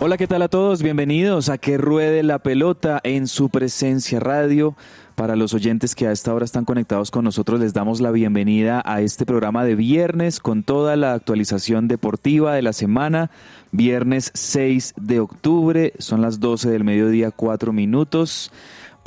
[0.00, 0.80] Hola, ¿qué tal a todos?
[0.80, 4.76] Bienvenidos a Que Ruede la Pelota en su presencia radio.
[5.16, 8.80] Para los oyentes que a esta hora están conectados con nosotros, les damos la bienvenida
[8.84, 13.32] a este programa de viernes con toda la actualización deportiva de la semana.
[13.72, 18.52] Viernes 6 de octubre, son las 12 del mediodía, 4 minutos.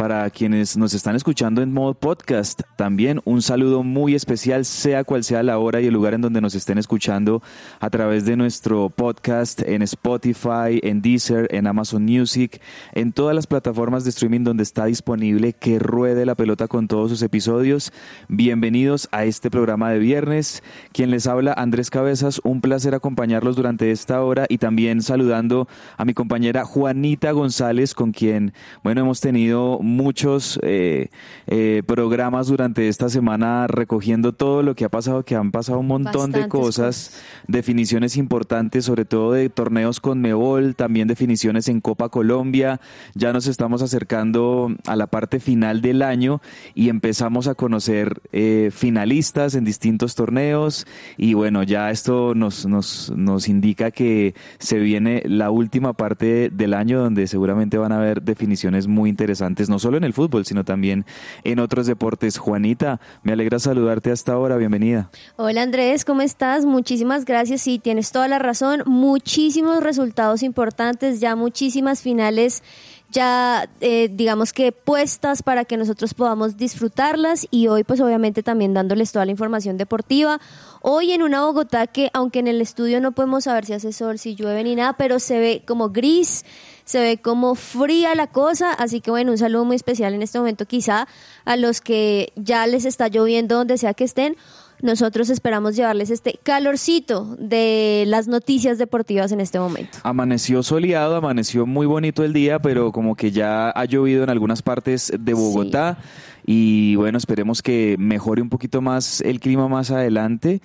[0.02, 5.24] Para quienes nos están escuchando en modo podcast, también un saludo muy especial, sea cual
[5.24, 7.44] sea la hora y el lugar en donde nos estén escuchando
[7.80, 12.60] a través de nuestro podcast en Spotify, en Deezer, en Amazon Music,
[12.94, 17.12] en todas las plataformas de streaming donde está disponible que ruede la pelota con todos
[17.12, 17.94] sus episodios.
[18.28, 20.64] Bienvenidos a este programa de viernes.
[20.94, 26.06] Quien les habla, Andrés Cabezas, un placer acompañarlos durante esta hora y también saludando a
[26.06, 31.10] mi compañera Juanita González, con quien, bueno, hemos tenido muchos eh,
[31.48, 35.88] eh, programas durante esta semana recogiendo todo lo que ha pasado, que han pasado un
[35.88, 37.22] montón de cosas, cosas.
[37.48, 42.80] definiciones importantes, sobre todo de torneos con Mebol, también definiciones en Copa Colombia.
[43.14, 46.42] Ya nos estamos acercando a la parte final del año
[46.74, 53.12] y empezamos a conocer eh, finalistas en distintos torneos y bueno, ya esto nos, nos,
[53.16, 58.22] nos indica que se viene la última parte del año donde seguramente van a haber
[58.22, 61.06] definiciones muy interesantes, no solo en el fútbol, sino también
[61.44, 62.38] en otros deportes.
[62.38, 65.10] Juanita, me alegra saludarte hasta ahora, bienvenida.
[65.36, 66.66] Hola Andrés, ¿cómo estás?
[66.66, 67.62] Muchísimas gracias.
[67.62, 68.84] Sí, tienes toda la razón.
[68.86, 72.64] Muchísimos resultados importantes, ya muchísimas finales
[73.12, 78.74] ya eh, digamos que puestas para que nosotros podamos disfrutarlas y hoy pues obviamente también
[78.74, 80.40] dándoles toda la información deportiva.
[80.82, 84.18] Hoy en una Bogotá que aunque en el estudio no podemos saber si hace sol,
[84.18, 86.46] si llueve ni nada, pero se ve como gris,
[86.86, 90.40] se ve como fría la cosa, así que bueno, un saludo muy especial en este
[90.40, 91.08] momento quizá
[91.46, 94.38] a los que ya les está lloviendo donde sea que estén.
[94.82, 100.00] Nosotros esperamos llevarles este calorcito de las noticias deportivas en este momento.
[100.04, 104.62] Amaneció soleado, amaneció muy bonito el día, pero como que ya ha llovido en algunas
[104.62, 105.98] partes de Bogotá.
[106.46, 110.62] Y bueno, esperemos que mejore un poquito más el clima más adelante.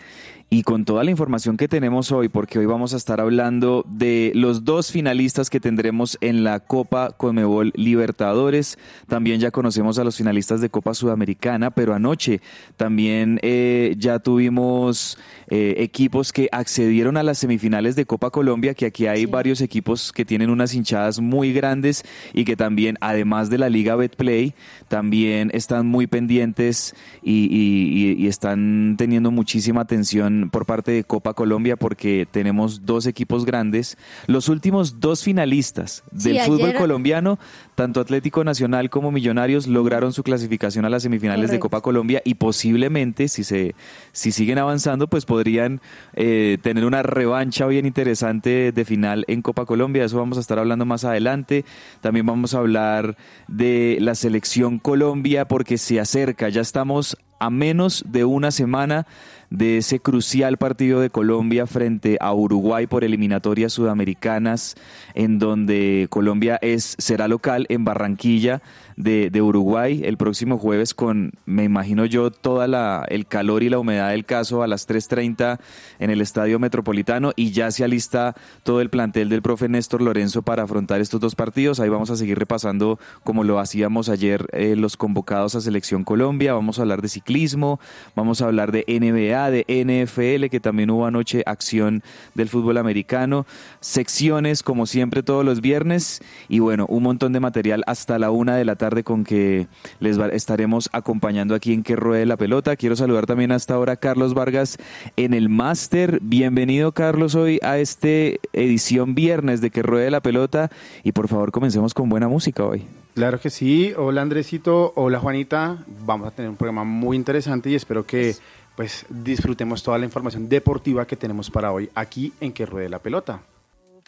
[0.49, 4.31] Y con toda la información que tenemos hoy, porque hoy vamos a estar hablando de
[4.37, 8.79] los dos finalistas que tendremos en la Copa Conmebol Libertadores.
[9.09, 12.41] También ya conocemos a los finalistas de Copa Sudamericana, pero anoche
[12.77, 18.87] también eh, ya tuvimos eh, equipos que accedieron a las semifinales de Copa Colombia, que
[18.87, 19.27] aquí hay Sí.
[19.27, 23.97] varios equipos que tienen unas hinchadas muy grandes y que también, además de la Liga
[23.97, 24.55] Betplay,
[24.87, 26.95] también están muy pendientes
[27.25, 32.87] y, y- y- y están teniendo muchísima atención por parte de Copa Colombia porque tenemos
[32.87, 33.99] dos equipos grandes.
[34.29, 37.39] Los últimos dos finalistas Sí, del fútbol ayer- colombiano,
[37.77, 41.61] tanto Atlético Nacional como Millonarios, lograron su clasificación a las semifinales de.
[41.61, 43.75] Copa Colombia y posiblemente, si se
[44.13, 45.81] si siguen avanzando, pues podrían
[46.15, 50.05] eh, tener una revancha bien interesante de final en Copa Colombia.
[50.05, 51.65] Eso vamos a estar hablando más adelante.
[52.01, 53.17] También vamos a hablar
[53.47, 56.49] de la selección Colombia porque se acerca.
[56.49, 59.07] Ya estamos a menos de una semana
[59.51, 64.75] de ese crucial partido de Colombia frente a Uruguay por eliminatorias sudamericanas,
[65.15, 68.63] en donde Colombia es será local en Barranquilla
[68.97, 73.79] de, Uruguay el próximo jueves con, me imagino yo, toda la el calor y la
[73.79, 75.59] humedad del caso a las 3.30
[75.99, 80.43] en el Estadio Metropolitano y ya se alista todo el plantel del profe Néstor Lorenzo
[80.43, 81.79] para afrontar estos dos partidos.
[81.79, 86.55] Ahí vamos a seguir repasando como lo hacíamos ayer eh, los convocados a Selección Colombia.
[86.55, 87.79] Vamos a hablar de ciclismo,
[88.15, 92.03] vamos a hablar de NBA, de NFL, que también hubo anoche acción
[92.35, 93.47] del fútbol americano,
[93.81, 98.57] secciones como siempre todos los viernes y bueno, un montón de material hasta la una
[98.57, 99.67] de la tarde con que
[100.01, 102.77] les va- estaremos acompañando aquí en Que Ruede la Pelota.
[102.77, 104.79] Quiero saludar también hasta ahora a Carlos Vargas
[105.17, 106.19] en el máster.
[106.23, 110.71] Bienvenido Carlos hoy a este edición viernes de Que Ruede la Pelota
[111.03, 112.85] y por favor comencemos con buena música hoy.
[113.15, 113.93] Claro que sí.
[113.97, 115.79] Hola Andresito, hola Juanita.
[116.05, 118.35] Vamos a tener un programa muy interesante y espero que
[118.77, 122.99] pues disfrutemos toda la información deportiva que tenemos para hoy aquí en Que Ruede la
[123.01, 123.41] Pelota.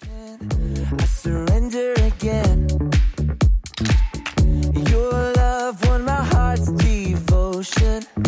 [0.00, 2.67] I surrender again.
[7.68, 8.27] should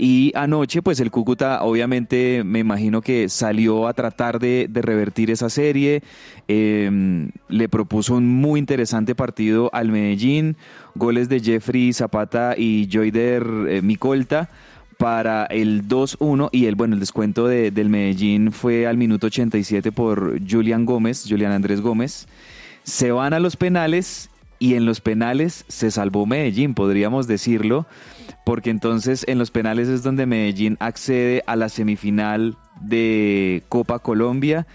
[0.00, 5.50] Y anoche, pues el Cúcuta obviamente me imagino que salió a tratar de, revertir esa
[5.50, 6.04] serie.
[6.46, 10.56] Em, le propuso un muy interesante partido al Medellín.
[10.94, 14.48] Goles de Jeffrey Zapata y Joyder eh, Micolta
[14.98, 19.92] para el 2-1 y el bueno el descuento de, del Medellín fue al minuto 87
[19.92, 22.26] por Julián Gómez, Julián Andrés Gómez.
[22.82, 24.28] Se van a los penales
[24.58, 27.86] y en los penales se salvó Medellín, podríamos decirlo
[28.48, 34.66] porque entonces en los penales es donde Medellín accede a la semifinal de Copa Colombia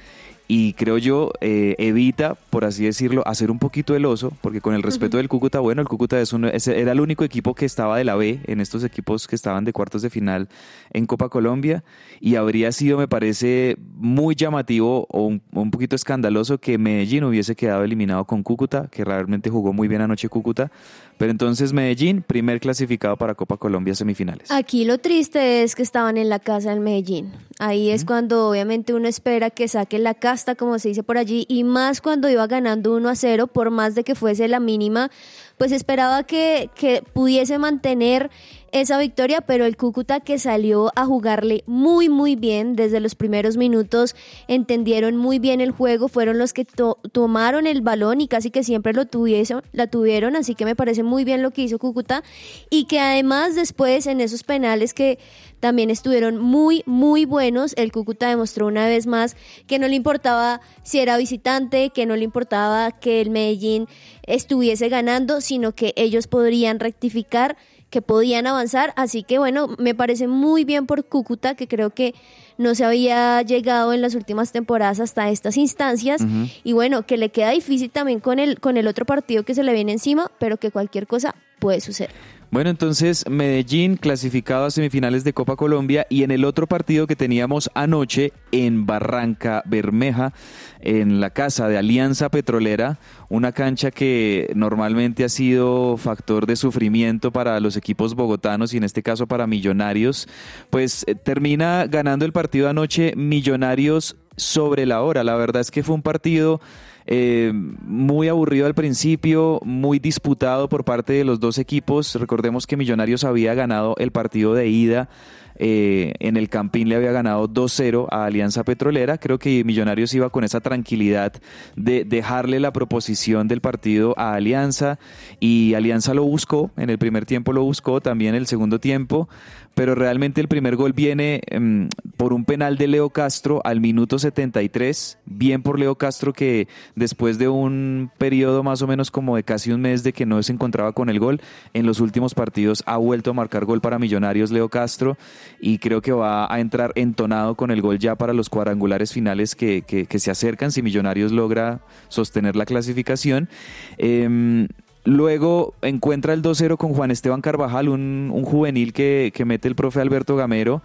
[0.56, 4.76] y creo yo eh, evita, por así decirlo, hacer un poquito el oso, porque con
[4.76, 6.32] el respeto del Cúcuta, bueno, el Cúcuta es
[6.68, 9.74] era el único equipo que estaba de la B en estos equipos que estaban de
[9.74, 10.50] cuartos de final
[10.92, 11.84] en Copa Colombia
[12.20, 17.56] y habría sido, me parece, muy llamativo o un, un poquito escandaloso que Medellín hubiese
[17.56, 20.72] quedado eliminado con Cúcuta, que realmente jugó muy bien anoche Cúcuta,
[21.18, 24.52] pero entonces Medellín, primer clasificado para Copa Colombia semifinales.
[24.52, 27.32] Aquí lo triste es que estaban en la casa del Medellín.
[27.60, 30.14] Ahí es cuando obviamente uno espera que saque la
[30.56, 33.96] como se dice por allí, y más cuando iba ganando 1 a 0, por más
[33.96, 35.10] de que fuese la mínima,
[35.58, 38.30] pues esperaba que, que pudiese mantener
[38.74, 43.56] esa victoria, pero el Cúcuta que salió a jugarle muy muy bien desde los primeros
[43.56, 44.16] minutos,
[44.48, 48.94] entendieron muy bien el juego, fueron los que tomaron el balón y casi que siempre
[48.94, 52.24] lo tuvieron, la tuvieron, así que me parece muy bien lo que hizo Cúcuta
[52.72, 55.20] y que además después en esos penales que
[55.60, 59.38] también estuvieron muy muy buenos, el Cúcuta demostró una vez más
[59.68, 63.88] que no le importaba si era visitante, que no le importaba que el Medellín
[64.24, 67.56] estuviese ganando, sino que ellos podrían rectificar
[67.94, 68.92] que podían avanzar.
[68.96, 72.16] Así que bueno, me parece muy bien por Cúcuta, que creo que
[72.58, 76.26] no se había llegado en las últimas temporadas hasta estas instancias.
[76.64, 79.62] Y bueno, que le queda difícil también con el, con el otro partido que se
[79.62, 82.10] le viene encima, pero que cualquier cosa puede suceder.
[82.54, 87.16] Bueno, entonces Medellín clasificado a semifinales de Copa Colombia y en el otro partido que
[87.16, 90.34] teníamos anoche en Barranca Bermeja,
[90.80, 97.32] en la casa de Alianza Petrolera, una cancha que normalmente ha sido factor de sufrimiento
[97.32, 100.28] para los equipos bogotanos y en este caso para Millonarios,
[100.70, 105.24] pues eh, termina ganando el partido anoche Millonarios sobre la hora.
[105.24, 106.62] La verdad es que fue un partido
[107.06, 112.16] eh, muy aburrido al principio, muy disputado por parte de los dos equipos.
[112.16, 115.10] Recordemos que Millonarios había ganado el partido de ida
[115.56, 119.18] eh, en el Campín le había ganado 2-0 a Alianza Petrolera.
[119.18, 121.34] Creo que Millonarios iba con esa tranquilidad
[121.76, 125.00] de dejarle la proposición del partido a Alianza
[125.40, 129.28] y Alianza lo buscó, en el primer tiempo lo buscó, también en el segundo tiempo,
[129.76, 134.20] pero realmente el primer gol viene em, por un penal de Leo Castro al minuto
[134.20, 139.44] 73, bien por Leo Castro que después de un periodo más o menos como de
[139.44, 141.42] casi un mes de que no se encontraba con el gol,
[141.74, 145.18] en los últimos partidos ha vuelto a marcar gol para Millonarios Leo Castro
[145.60, 149.56] y creo que va a entrar entonado con el gol ya para los cuadrangulares finales
[149.56, 153.50] que, que, se acercan si Millonarios logra sostener la clasificación.
[153.98, 154.68] Em,
[155.04, 159.76] luego encuentra el 2-0 con Juan Esteban Carvajal, un, un juvenil que, que, mete el
[159.76, 160.82] profe Alberto Gamero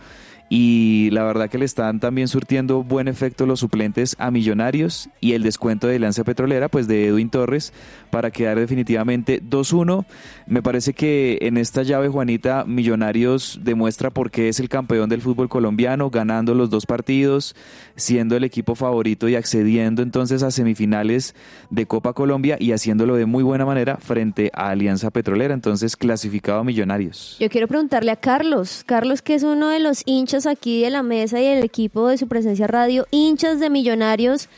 [0.48, 5.32] y la verdad que le están también surtiendo buen efecto los suplentes a Millonarios y
[5.34, 7.72] el descuento de Alianza Petrolera, pues de Edwin Torres,
[8.10, 10.06] para quedar definitivamente 2-1.
[10.46, 15.20] Me parece que en esta llave, Juanita, Millonarios demuestra por qué es el campeón del
[15.20, 17.54] fútbol colombiano, ganando los dos partidos,
[17.96, 21.34] siendo el equipo favorito y accediendo entonces a semifinales
[21.68, 26.60] de Copa Colombia y haciéndolo de muy buena manera frente a Alianza Petrolera, entonces clasificado
[26.60, 27.36] a Millonarios.
[27.38, 31.02] Yo quiero preguntarle a Carlos, Carlos que es uno de los hinchas aquí de la
[31.02, 34.48] mesa y del equipo de su presencia radio, hinchas de Millonarios,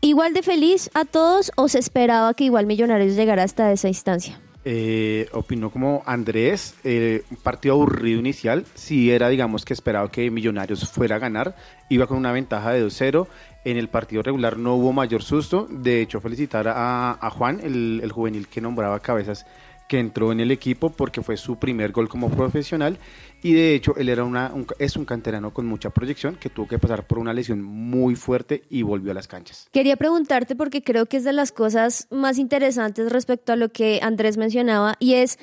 [0.00, 4.40] igual de feliz a todos o se esperaba que igual Millonarios llegara hasta esa instancia?
[4.66, 10.30] Eh, opinó como Andrés, eh, un partido aburrido inicial, si era digamos que esperaba que
[10.30, 11.54] Millonarios fuera a ganar,
[11.90, 13.26] iba con una ventaja de 2-0,
[13.66, 18.12] en el partido regular no hubo mayor susto, de hecho felicitar a, Juan, el, el
[18.12, 19.44] juvenil que nombraba cabezas
[19.88, 22.98] que entró en el equipo porque fue su primer gol como profesional
[23.42, 26.78] y de hecho él era una, es un canterano con mucha proyección que tuvo que
[26.78, 29.68] pasar por una lesión muy fuerte y volvió a las canchas.
[29.72, 34.00] Quería preguntarte porque creo que es de las cosas más interesantes respecto a lo que
[34.02, 35.38] Andrés mencionaba y es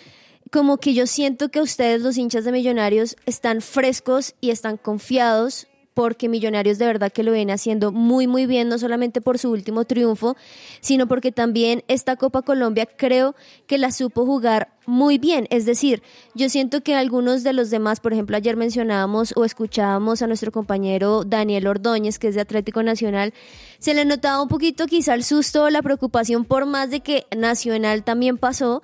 [0.51, 5.67] como que yo siento que ustedes los hinchas de Millonarios están frescos y están confiados
[5.93, 9.51] porque Millonarios de verdad que lo viene haciendo muy muy bien, no solamente por su
[9.51, 10.35] último triunfo,
[10.79, 13.35] sino porque también esta Copa Colombia creo
[13.67, 15.47] que la supo jugar muy bien.
[15.49, 16.01] Es decir,
[16.33, 20.51] yo siento que algunos de los demás, por ejemplo, ayer mencionábamos o escuchábamos a nuestro
[20.51, 23.33] compañero Daniel Ordóñez, que es de Atlético Nacional,
[23.79, 27.25] se le notaba un poquito quizá el susto o la preocupación por más de que
[27.35, 28.81] Nacional también pasó.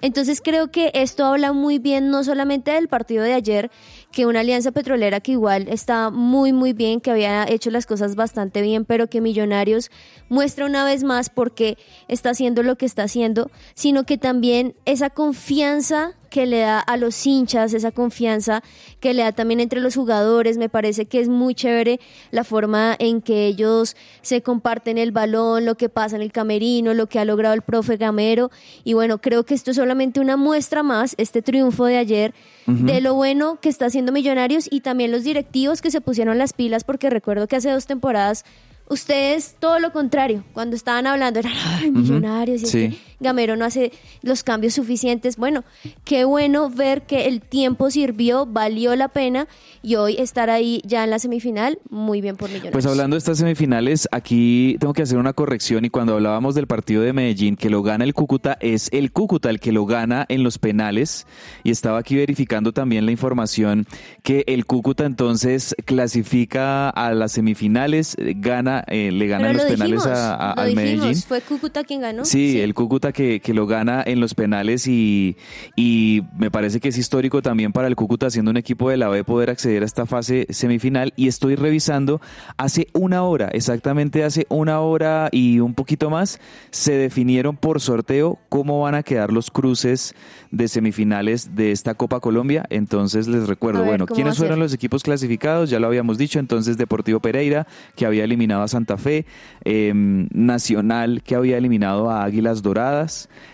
[0.00, 3.70] Entonces creo que esto habla muy bien no solamente del partido de ayer,
[4.12, 8.14] que una alianza petrolera que igual está muy muy bien, que había hecho las cosas
[8.14, 9.90] bastante bien, pero que Millonarios
[10.28, 14.74] muestra una vez más por qué está haciendo lo que está haciendo, sino que también
[14.84, 18.62] esa confianza que le da a los hinchas, esa confianza
[19.00, 20.58] que le da también entre los jugadores.
[20.58, 25.64] Me parece que es muy chévere la forma en que ellos se comparten el balón,
[25.64, 28.50] lo que pasa en el camerino, lo que ha logrado el profe Gamero.
[28.84, 32.34] Y bueno, creo que esto es solamente una muestra más, este triunfo de ayer,
[32.66, 36.52] de lo bueno que está haciendo Millonarios y también los directivos que se pusieron las
[36.52, 38.44] pilas, porque recuerdo que hace dos temporadas
[38.90, 41.52] Ustedes todo lo contrario, cuando estaban hablando eran
[41.92, 45.36] millonarios y Gamero no hace los cambios suficientes.
[45.36, 45.64] Bueno,
[46.04, 49.48] qué bueno ver que el tiempo sirvió, valió la pena
[49.82, 52.72] y hoy estar ahí ya en la semifinal, muy bien por Millonarios.
[52.72, 56.66] Pues hablando de estas semifinales, aquí tengo que hacer una corrección y cuando hablábamos del
[56.66, 60.24] partido de Medellín que lo gana el Cúcuta, es el Cúcuta el que lo gana
[60.28, 61.26] en los penales
[61.64, 63.86] y estaba aquí verificando también la información
[64.22, 70.06] que el Cúcuta entonces clasifica a las semifinales, gana eh, le gana en los penales
[70.06, 71.14] a, al Medellín.
[71.22, 72.24] ¿Fue Cúcuta quien ganó?
[72.24, 75.36] Sí, el Cúcuta que, que, lo gana en los penales y,
[75.76, 79.08] y me parece que es histórico también para el Cúcuta, siendo un equipo de la
[79.08, 81.12] B, poder acceder a esta fase semifinal.
[81.16, 82.20] Y estoy revisando,
[82.56, 88.38] hace una hora, exactamente hace una hora y un poquito más, se definieron por sorteo
[88.48, 90.14] cómo van a quedar los cruces
[90.50, 92.64] de semifinales de esta Copa Colombia.
[92.70, 95.70] Entonces les recuerdo, bueno, ¿quiénes fueron los equipos clasificados?
[95.70, 99.26] Ya lo habíamos dicho, entonces Deportivo Pereira, que había eliminado a Santa Fe,
[99.64, 102.97] em, Nacional, que había eliminado a Águilas Doradas,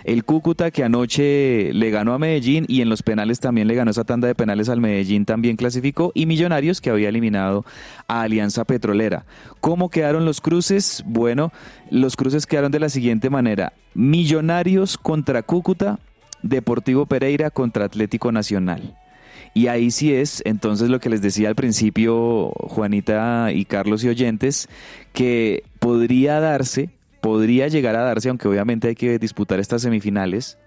[0.05, 3.91] el Cúcuta, que anoche le ganó a Medellín y en los penales también le ganó
[3.91, 7.65] esa tanda de penales al Medellín, también clasificó, y Millonarios, que había eliminado
[8.09, 9.25] a Alianza Petrolera.
[9.61, 11.03] ¿Cómo quedaron los cruces?
[11.07, 11.53] Bueno,
[11.91, 13.73] los cruces quedaron de la siguiente manera.
[13.95, 15.99] Millonarios contra Cúcuta,
[16.43, 18.97] Deportivo Pereira contra Atlético Nacional.
[19.55, 24.09] Y ahí sí es, entonces lo que les decía al principio, Juanita y Carlos y
[24.09, 24.69] oyentes,
[25.13, 26.91] que podría darse,
[27.25, 30.59] podría llegar a darse, aunque obviamente hay que disputar estas semifinales,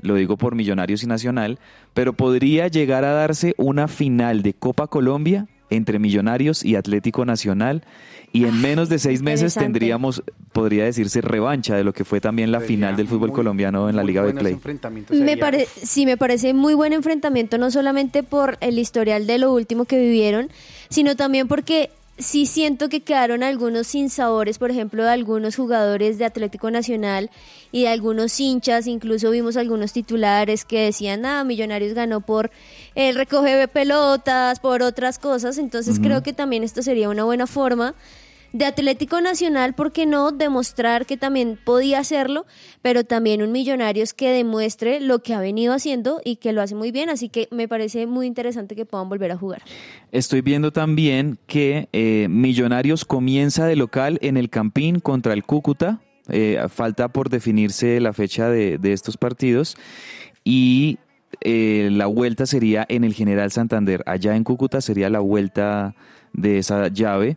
[0.00, 1.58] lo digo por Millonarios y Nacional,
[1.92, 7.84] pero podría llegar a darse una final de Copa Colombia entre Millonarios y Atlético Nacional
[8.32, 12.50] y en menos de seis meses tendríamos, podría decirse, revancha de lo que fue también
[12.50, 14.58] la final del fútbol colombiano en la Liga Betplay.
[15.10, 19.84] Me sí, me parece muy buen enfrentamiento, no solamente por el historial de lo último
[19.84, 20.48] que vivieron,
[20.88, 26.24] sino también porque sí siento que quedaron algunos sinsabores, por ejemplo, de algunos jugadores de
[26.24, 27.30] Atlético Nacional
[27.72, 32.50] y de algunos hinchas, incluso vimos algunos titulares que decían, ah, Millonarios ganó por
[32.94, 37.46] el recoge de pelotas, por otras cosas, entonces creo que también esto sería una buena
[37.46, 37.94] forma
[38.52, 40.32] de Atlético Nacional, ¿por qué no?
[40.32, 42.46] Demostrar que también podía hacerlo,
[42.82, 46.74] pero también un Millonarios que demuestre lo que ha venido haciendo y que lo hace
[46.74, 49.62] muy bien, así que me parece muy interesante que puedan volver a jugar.
[50.12, 56.00] Estoy viendo también que eh, Millonarios comienza de local en el Campín contra el Cúcuta,
[56.28, 59.76] eh, falta por definirse la fecha de, de estos partidos
[60.44, 60.98] y
[61.40, 64.02] eh, la vuelta sería en el General Santander.
[64.06, 65.94] Allá en Cúcuta sería la vuelta
[66.32, 67.36] de esa llave.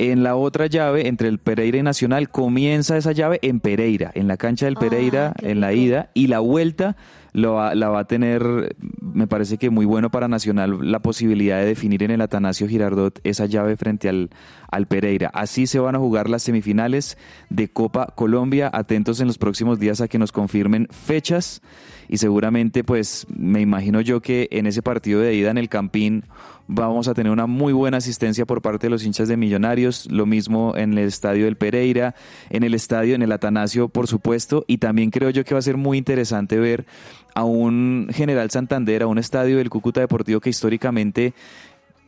[0.00, 4.28] En la otra llave, entre el Pereira y Nacional, comienza esa llave en Pereira, en
[4.28, 6.96] la cancha del Ah, Pereira, en la ida, y la vuelta
[7.32, 11.58] lo va- la va a tener, me parece que muy bueno para Nacional, la posibilidad
[11.58, 14.30] de definir en el Atanasio Girardot esa llave frente al,
[14.70, 15.30] al Pereira.
[15.34, 17.18] Así se van a jugar las semifinales
[17.50, 18.70] de Copa Colombia.
[18.72, 21.60] Atentos en los próximos días a que nos confirmen fechas
[22.08, 26.24] y seguramente pues me imagino yo que en ese partido de ida en el Campín
[26.68, 30.26] vamos a tener una muy buena asistencia por parte de los hinchas de Millonarios, lo
[30.26, 32.14] mismo en el estadio del Pereira,
[32.50, 35.62] en el estadio, en el Atanasio, por supuesto, y también creo yo que va a
[35.62, 36.86] ser muy interesante ver
[37.34, 41.32] a un General Santander, a un estadio del Cúcuta Deportivo que históricamente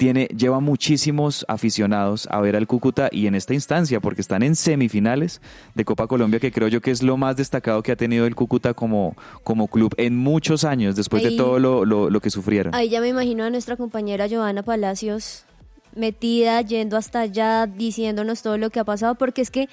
[0.00, 4.56] tiene, lleva muchísimos aficionados a ver al Cúcuta y en esta instancia, porque están en
[4.56, 5.42] semifinales
[5.74, 8.34] de Copa Colombia, que creo yo que es lo más destacado que ha tenido el
[8.34, 9.14] Cúcuta como,
[9.44, 12.74] como club en muchos años, después de todo lo, lo- lo que sufrieron.
[12.74, 15.44] Ahí ya me imagino a nuestra compañera Joana Palacios
[15.94, 19.68] metida, yendo hasta allá, diciéndonos todo lo que ha pasado, porque es que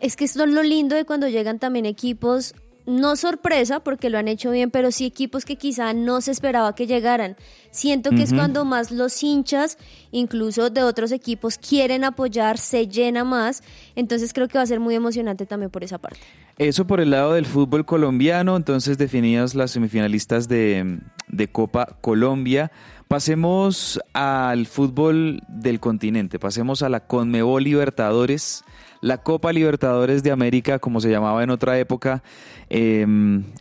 [0.00, 2.54] es que esto es lo lindo de cuando llegan también equipos,
[2.88, 6.74] no sorpresa, porque lo han hecho bien, pero sí equipos que quizá no se esperaba
[6.74, 7.36] que llegaran.
[7.70, 9.78] Siento que es cuando más los hinchas,
[10.10, 13.62] incluso de otros equipos, quieren apoyar, se llena más.
[13.94, 16.20] Entonces creo que va a ser muy emocionante también por esa parte.
[16.56, 22.72] Eso por el lado del fútbol colombiano, entonces definidas las semifinalistas de, de Copa Colombia.
[23.06, 28.64] Pasemos al fútbol del continente, pasemos a la Conmebol Libertadores,
[29.00, 32.22] la Copa Libertadores de América, como se llamaba en otra época,
[32.70, 33.06] eh,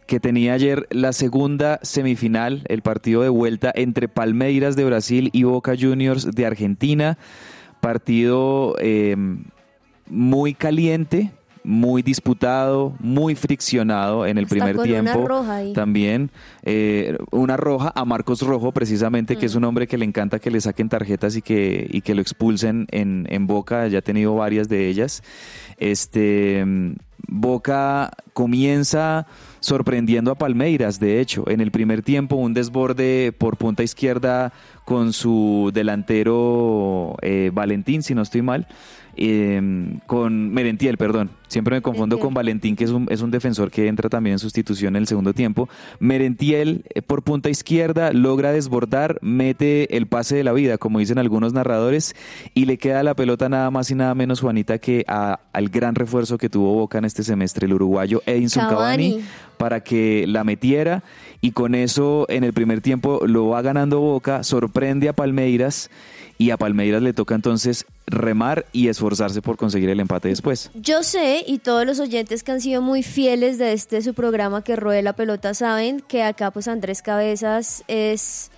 [0.06, 5.44] que tenía ayer la segunda semifinal, el partido de vuelta entre Palmeiras de Brasil y
[5.44, 7.18] Boca Juniors de Argentina.
[7.82, 9.16] Partido eh,
[10.10, 11.32] muy caliente,
[11.68, 15.28] muy disputado, muy friccionado en el Hasta primer con una tiempo.
[15.28, 15.74] roja ahí.
[15.74, 16.32] También
[16.64, 19.58] eh, una roja a Marcos Rojo, precisamente, que es Mm.
[19.58, 22.88] un hombre que le encanta que le saquen tarjetas y que, y que lo expulsen
[22.92, 23.88] en, en Boca.
[23.88, 25.22] Ya ha tenido varias de ellas.
[25.78, 26.64] Este
[27.30, 29.28] Boca comienza
[29.60, 34.54] sorprendiendo a Palmeiras, de hecho, en el primer tiempo un desborde por punta izquierda
[34.86, 38.68] con su delantero eh, Valentín, si no estoy mal,
[39.18, 42.26] eh, con Merentiel, perdón, siempre me confundo Merentiel.
[42.28, 45.08] con Valentín, que es un, es un defensor que entra también en sustitución en el
[45.08, 45.68] segundo tiempo.
[46.00, 51.18] Merentiel eh, por punta izquierda logra desbordar, mete el pase de la vida, como dicen
[51.18, 52.16] algunos narradores,
[52.54, 55.96] y le queda la pelota nada más y nada menos, Juanita, que a- al gran
[55.96, 59.26] refuerzo que tuvo Boca en este semestre, el uruguayo Edinson Cavani, Cavani.
[59.58, 61.04] para que la metiera,
[61.42, 65.90] y con eso en el primer tiempo lo va ganando Boca, sorprende a Palmeiras,
[66.38, 70.70] y a Palmeiras le toca entonces remar y esforzarse por conseguir el empate después.
[70.76, 74.64] Yo sé, y todos los oyentes que han sido muy fieles de este su programa
[74.64, 78.52] que ruede la pelota saben que acá pues Andrés Cabezas es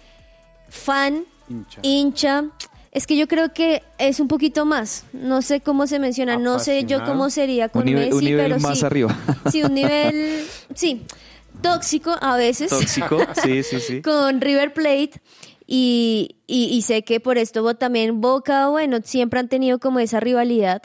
[0.67, 1.79] fan, Hincha.
[1.81, 2.45] hincha.
[2.91, 5.05] Es que yo creo que es un poquito más.
[5.13, 8.23] No sé cómo se menciona, no sé yo cómo sería con Un nivel, Messi, un
[8.23, 8.85] nivel pero más sí.
[8.85, 9.15] arriba.
[9.51, 10.43] Sí, un nivel,
[10.75, 11.05] sí,
[11.61, 14.01] tóxico a veces Tóxico, sí, sí, sí.
[14.03, 15.11] con River Plate
[15.71, 20.19] y, y, y sé que por esto también Boca, bueno, siempre han tenido como esa
[20.19, 20.81] rivalidad,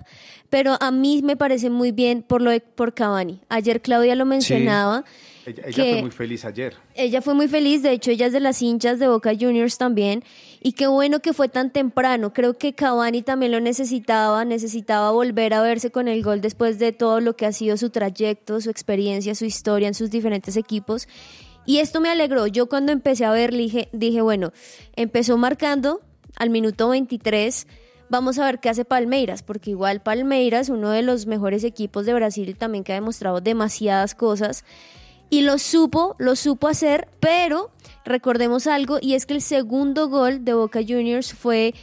[0.50, 3.40] pero a mí me parece muy bien por lo de, por Cavani.
[3.48, 5.04] Ayer Claudia lo mencionaba.
[5.46, 6.74] Ella, ella fue muy feliz ayer.
[6.94, 10.22] Ella fue muy feliz, de hecho ella es de las hinchas de Boca Juniors también,
[10.62, 15.54] y qué bueno que fue tan temprano, creo que Cavani también lo necesitaba, necesitaba volver
[15.54, 18.68] a verse con el gol después de todo lo que ha sido su trayecto, su
[18.68, 21.08] experiencia, su historia en sus diferentes equipos,
[21.66, 24.52] y esto me alegró, yo cuando empecé a ver dije, dije bueno,
[24.96, 26.00] empezó marcando
[26.36, 27.66] al minuto 23,
[28.10, 32.14] Vamos a ver qué hace Palmeiras, porque igual Palmeiras, uno de los mejores equipos de
[32.14, 34.64] Brasil, también que ha demostrado demasiadas cosas
[35.30, 37.70] y lo supo, lo supo hacer, pero
[38.04, 41.74] recordemos algo y es que el segundo gol de Boca Juniors fue,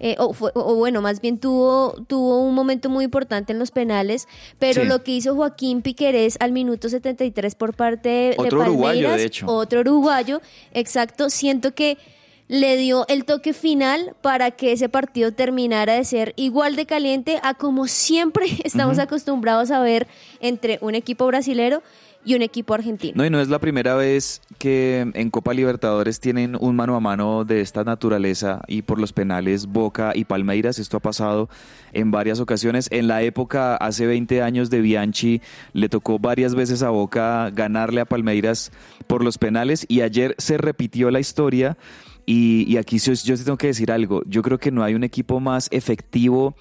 [0.00, 3.70] eh, o, fue- o bueno, más bien tuvo, tuvo un momento muy importante en los
[3.70, 4.26] penales,
[4.58, 4.88] pero Sí.
[4.88, 9.24] lo que hizo Joaquín Piquerés al minuto 73 por parte de, Otro uruguayo, Palmeiras, de
[9.24, 9.46] hecho.
[9.46, 10.40] otro uruguayo,
[10.72, 11.98] exacto, siento que
[12.48, 17.38] le dio el toque final para que ese partido terminara de ser igual de caliente
[17.44, 20.08] a como siempre estamos acostumbrados a ver
[20.40, 21.82] entre un equipo brasilero
[22.24, 23.14] y un equipo argentino.
[23.16, 27.00] No, y no es la primera vez que en Copa Libertadores tienen un mano a
[27.00, 30.78] mano de esta naturaleza y por los penales Boca y Palmeiras.
[30.78, 31.48] Esto ha pasado
[31.92, 32.88] en varias ocasiones.
[32.90, 35.40] En la época, hace 20 años de Bianchi,
[35.72, 38.70] le tocó varias veces a Boca ganarle a Palmeiras
[39.06, 41.78] por los penales y ayer se repitió la historia.
[42.26, 44.22] Y, aquí yo, yo tengo que decir algo.
[44.26, 46.54] Yo creo que no hay un equipo más efectivo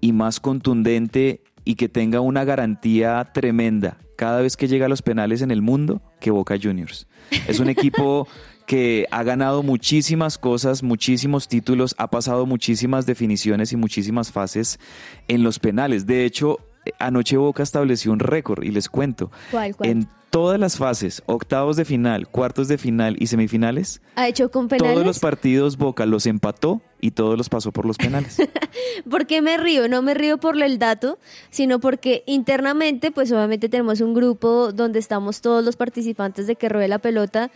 [0.00, 5.02] y más contundente y que tenga una garantía tremenda cada vez que llega a los
[5.02, 7.06] penales en el mundo que Boca Juniors.
[7.48, 8.28] Es un equipo
[8.66, 14.78] que ha ganado muchísimas cosas, muchísimos títulos, ha pasado muchísimas definiciones y muchísimas fases
[15.28, 16.06] en los penales.
[16.06, 16.58] De hecho,
[16.98, 19.30] anoche Boca estableció un récord y les cuento.
[19.50, 19.90] ¿Cuál, cuál?
[19.90, 24.66] En todas las fases, octavos de final, cuartos de final y semifinales, ¿Ha hecho con
[24.66, 24.92] penales?
[24.94, 28.38] todos los partidos Boca los empató y todos los pasó por los penales.
[29.08, 29.88] ¿Por qué me río?
[29.88, 31.20] No me río por el dato,
[31.50, 36.68] sino porque internamente, pues obviamente tenemos un grupo donde estamos todos los participantes de que
[36.68, 37.52] ruede la pelota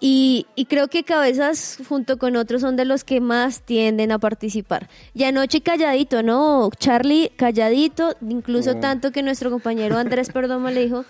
[0.00, 4.18] y, y creo que Cabezas junto con otros son de los que más tienden a
[4.18, 4.88] participar.
[5.12, 6.70] Y anoche calladito, ¿no?
[6.78, 8.80] Charlie calladito, incluso Oh.
[8.80, 11.04] tanto que nuestro compañero Andrés Perdomo le dijo,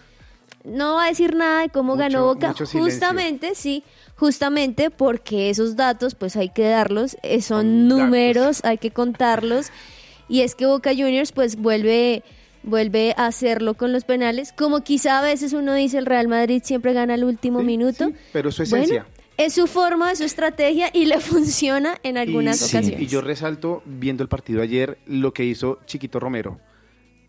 [0.66, 3.82] no va a decir nada de cómo Mucho- ganó Boca, justamente, sí,
[4.16, 7.98] justamente porque esos datos pues hay que darlos, eh, son datos.
[8.04, 9.68] números, hay que contarlos
[10.28, 12.22] y es que Boca Juniors pues vuelve
[12.62, 16.62] vuelve a hacerlo con los penales, como quizá a veces uno dice el Real Madrid
[16.64, 18.06] siempre gana al último Sí, minuto.
[18.08, 19.06] sí, pero es su Bueno, esencia.
[19.36, 23.00] es su forma, es su estrategia y le funciona en algunas y, sí, ocasiones.
[23.02, 26.58] y yo resalto, viendo el partido ayer, lo que hizo Chiquito Romero.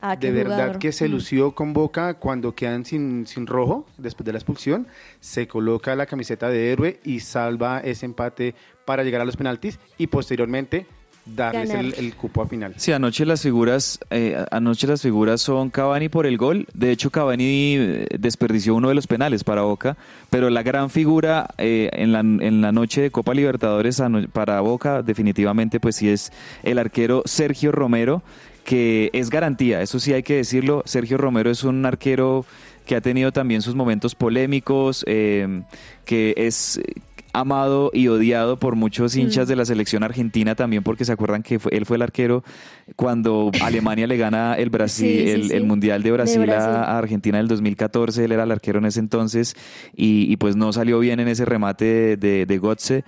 [0.02, 0.80] Ah, de verdad jugador.
[0.80, 1.12] que se Mm.
[1.12, 4.88] lució con Boca cuando quedan sin, sin rojo después de la expulsión.
[5.20, 8.54] Se coloca la camiseta de héroe y salva ese empate
[8.86, 10.86] para llegar a los penaltis y posteriormente
[11.26, 12.74] darles el, el cupo a final.
[12.78, 16.66] Sí, anoche las figuras, eh, anoche las figuras son Cavani por el gol.
[16.74, 19.98] De hecho, Cavani eh, desperdició uno de los penales para Boca,
[20.30, 25.02] pero la gran figura eh, en, la, en la noche de Copa Libertadores para Boca
[25.02, 26.32] definitivamente pues sí es
[26.64, 28.22] el arquero Sergio Romero,
[28.68, 30.84] que es garantía, eso sí hay que decirlo.
[30.86, 32.46] Sergio Romero es un arquero
[32.86, 35.62] que ha tenido también sus momentos polémicos, eh,
[36.04, 36.78] que es
[37.40, 41.60] amado y odiado por muchos hinchas de la selección argentina también porque se acuerdan que
[41.60, 42.44] fue- él fue el arquero
[42.96, 45.56] cuando Alemania le gana el Brasil Sí, sí, el, sí.
[45.56, 46.70] el mundial de Brasil, De Brasil.
[46.72, 49.56] A, Argentina en el 2014 él era el arquero en ese entonces
[49.96, 53.04] y, y pues no salió bien en ese remate de, de, de Götze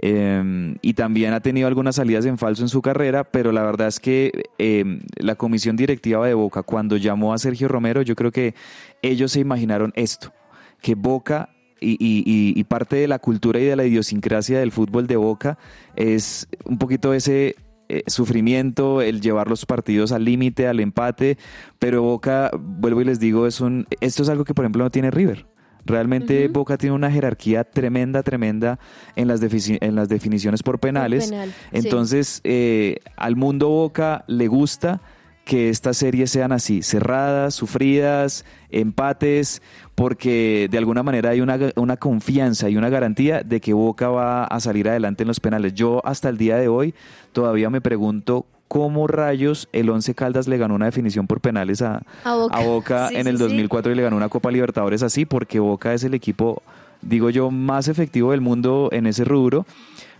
[0.00, 3.88] eh, y también ha tenido algunas salidas en falso en su carrera pero la verdad
[3.88, 8.32] es que eh, la comisión directiva de Boca cuando llamó a Sergio Romero yo creo
[8.32, 8.54] que
[9.02, 10.32] ellos se imaginaron esto
[10.80, 15.06] que Boca y, y- y- parte de la cultura y de la idiosincrasia del fútbol
[15.06, 15.58] de Boca
[15.96, 17.56] es un poquito ese
[17.88, 21.36] eh, sufrimiento, el llevar los partidos al límite, al empate,
[21.78, 24.90] pero Boca, vuelvo y les digo, es un, esto es algo que por ejemplo no
[24.90, 25.46] tiene River.
[25.86, 28.78] Realmente Boca tiene una jerarquía tremenda, tremenda
[29.16, 31.28] en las, en las definiciones por penales.
[31.28, 31.54] penal, sí.
[31.72, 35.02] Entonces, eh, al mundo Boca le gusta
[35.44, 39.60] que estas series sean así, cerradas, sufridas, empates,
[39.94, 44.44] porque de alguna manera hay una, una confianza y una garantía de que Boca va
[44.44, 45.74] a salir adelante en los penales.
[45.74, 46.94] Yo hasta el día de hoy
[47.32, 52.02] todavía me pregunto cómo rayos el Once Caldas le ganó una definición por penales a,
[52.24, 52.56] A Boca.
[52.56, 53.42] a Boca Sí, en sí, el sí.
[53.44, 56.62] 2004 y le ganó una Copa Libertadores así, porque Boca es el equipo,
[57.02, 59.66] digo yo, más efectivo del mundo en ese rubro.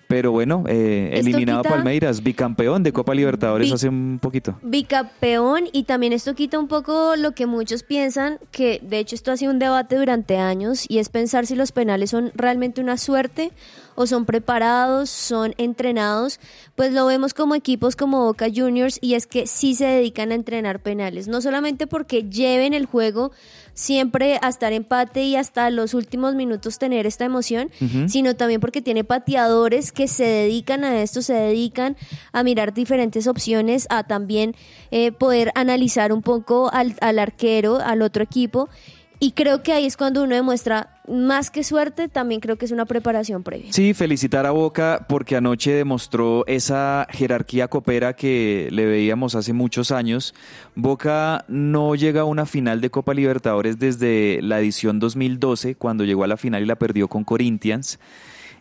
[0.09, 4.59] Pero bueno, eh, eliminado a quita- Palmeiras, bicampeón de Copa Libertadores Bi- hace un poquito.
[4.63, 9.33] Bicampeón y también esto quita un poco lo que muchos piensan, que de hecho esto
[9.33, 12.97] ha sido un debate durante años y es pensar si los penales son realmente una
[12.97, 13.51] suerte
[13.95, 16.41] o son preparados, son entrenados,
[16.75, 20.35] pues lo vemos como equipos como Boca Juniors y es que sí se dedican a
[20.35, 23.33] entrenar penales, no solamente porque lleven el juego
[23.75, 27.71] siempre a estar empate y hasta los últimos minutos tener esta emoción,
[28.07, 31.97] sino también porque tiene pateadores que se dedican a esto, se dedican
[32.33, 34.55] a mirar diferentes opciones, a también
[34.91, 38.69] eh, poder analizar un poco al, al arquero, al otro equipo.
[39.25, 42.73] Y creo que ahí es cuando uno demuestra más que suerte, también creo que es
[42.73, 43.73] una preparación previa.
[43.73, 49.93] Sí, felicitar a Boca porque anoche demostró esa jerarquía copera que le veíamos hace muchos
[49.93, 50.35] años.
[50.75, 56.25] Boca no llega a una final de Copa Libertadores desde la edición 2012, cuando llegó
[56.25, 57.99] a la final y la perdió con Corinthians.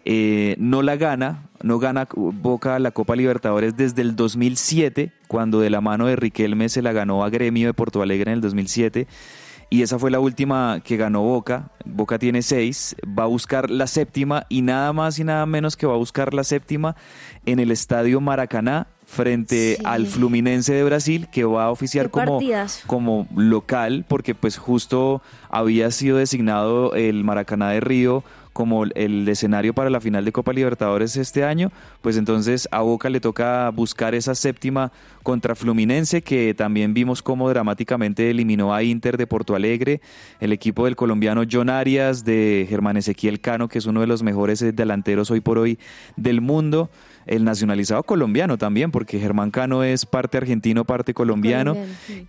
[0.06, 5.70] Eh, no la gana, no gana Boca la Copa Libertadores desde el 2007, cuando de
[5.70, 9.08] la mano de Riquelme se la ganó a Gremio de Porto Alegre en el 2007.
[9.70, 11.70] Y esa fue la última que ganó Boca.
[11.86, 15.88] Boca tiene seis, va a buscar la séptima y nada más y nada menos que
[15.88, 16.96] va a buscar la séptima
[17.46, 19.84] en el Estadio Maracaná frente Sí.
[19.86, 22.40] al Fluminense de Brasil que va a oficiar como,
[22.88, 28.24] como local porque pues justo había sido designado el Maracaná de Río
[28.54, 33.10] como el escenario para la final de Copa Libertadores este año, pues entonces a Boca
[33.10, 34.92] le toca buscar esa séptima
[35.24, 40.02] contra Fluminense, que también vimos cómo dramáticamente eliminó a Inter de Porto Alegre,
[40.40, 44.24] el equipo del colombiano John Arias, de Germán Ezequiel Cano, que es uno de los
[44.24, 45.80] mejores delanteros hoy por hoy
[46.16, 46.90] del mundo
[47.26, 51.76] el nacionalizado colombiano también, porque Germán Cano es parte argentino, parte colombiano.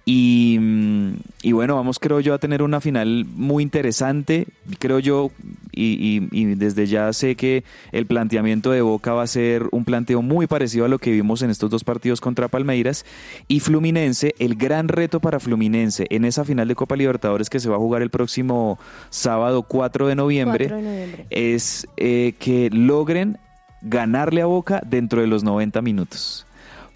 [0.04, 4.46] y, mm, y, bueno, vamos creo yo a tener una final muy interesante,
[4.78, 5.30] creo yo,
[5.72, 10.22] y, y, desde ya sé que el planteamiento de Boca va a ser un planteo
[10.22, 13.04] muy parecido a lo que vimos en estos dos partidos contra Palmeiras.
[13.48, 17.68] Y Fluminense, el gran reto para Fluminense en esa final de Copa Libertadores que se
[17.68, 18.78] va a jugar el próximo
[19.10, 20.70] sábado 4 de noviembre,
[21.30, 23.38] es eh, que logren
[23.84, 26.46] ganarle a Boca dentro de los 90 minutos.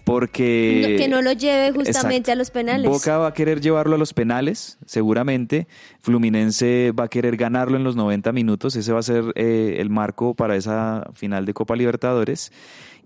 [0.03, 0.95] Porque...
[0.97, 2.89] que no lo lleve justamente a los penales.
[2.89, 5.67] Boca va a querer llevarlo a los penales, seguramente.
[6.01, 8.75] Fluminense va a querer ganarlo en los 90 minutos.
[8.75, 12.51] Ese va a ser eh, el marco para esa final de Copa Libertadores.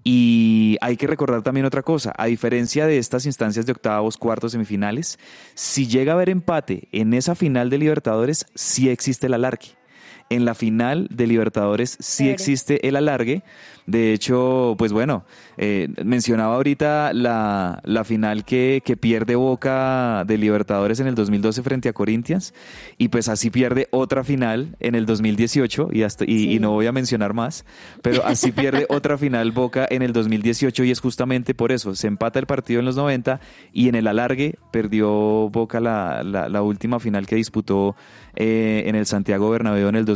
[0.06, 4.52] Y hay que recordar también otra cosa, a diferencia de estas instancias de octavos, cuartos,
[4.52, 5.18] semifinales,
[5.56, 9.83] si llega a haber empate en esa final de Libertadores, sí existe el alargue.
[10.30, 13.44] En la final de Libertadores sí existe el alargue.
[13.86, 15.26] De hecho, pues bueno,
[15.58, 21.62] eh, mencionaba ahorita la, la final que, que, pierde Boca de Libertadores en el 2012
[21.64, 22.54] frente a Corinthians
[22.98, 26.94] y pues así pierde otra final en el 2018 y, hasta, y, no voy a
[26.94, 27.66] mencionar más,
[28.02, 32.08] pero así pierde otra final Boca en el 2018 y es justamente por eso, se
[32.08, 33.42] empata el partido en los 90
[33.74, 37.98] y en el alargue perdió Boca la, la, última final que disputó
[38.36, 40.13] eh, en el Santiago Bernabéu en el 2018,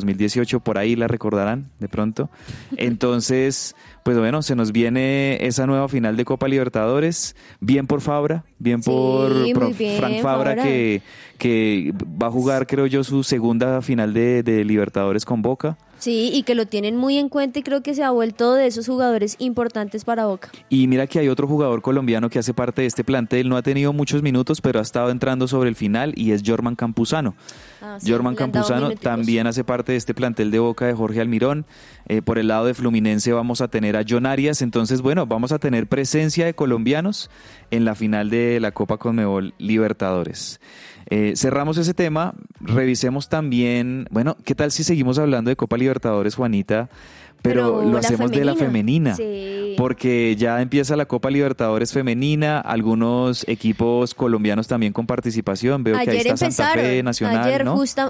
[0.63, 2.29] por ahí la recordarán de pronto.
[2.77, 7.35] Entonces, pues bueno, se nos viene esa nueva final de Copa Libertadores.
[7.59, 9.31] Bien por Fabra, bien por
[9.97, 11.01] Frank Fabra, Que,
[11.37, 15.77] que va a jugar, creo yo, su segunda final de, de Libertadores con Boca.
[15.99, 18.67] Sí, y que lo tienen muy en cuenta y creo que se ha vuelto de
[18.67, 20.49] esos jugadores importantes para Boca.
[20.69, 23.61] Y mira que hay otro jugador colombiano que hace parte de este plantel, no ha
[23.61, 27.35] tenido muchos minutos, pero ha estado entrando sobre el final y es Jorman Campuzano.
[27.81, 31.65] Ah, Jorman Campuzano también hace parte de este plantel de Boca de Jorge Almirón.
[32.07, 35.51] Eh, por el lado de Fluminense vamos a tener a John Arias, entonces bueno, vamos
[35.51, 37.29] a tener presencia de colombianos
[37.71, 40.59] en la final de la Copa Conmebol Libertadores.
[41.09, 46.35] Eh, cerramos ese tema, revisemos también, bueno, ¿qué tal si seguimos hablando de Copa Libertadores,
[46.35, 46.89] Juanita?
[47.41, 49.15] Pero, lo hacemos de la femenina.
[49.77, 55.83] Porque ya empieza la Copa Libertadores femenina, algunos equipos colombianos también con participación.
[55.83, 57.43] Veo que ahí está Santa Fe Nacional.
[57.43, 57.65] Ayer,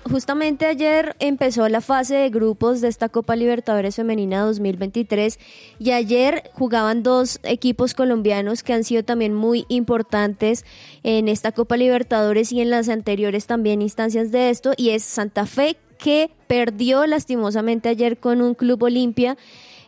[0.09, 5.39] justamente ayer empezó la fase de grupos de esta Copa Libertadores femenina 2023
[5.77, 10.65] y ayer jugaban dos equipos colombianos que han sido también muy importantes
[11.03, 15.45] en esta Copa Libertadores y en las anteriores también instancias de esto y es Santa
[15.45, 19.37] Fe que perdió lastimosamente ayer con un club Olimpia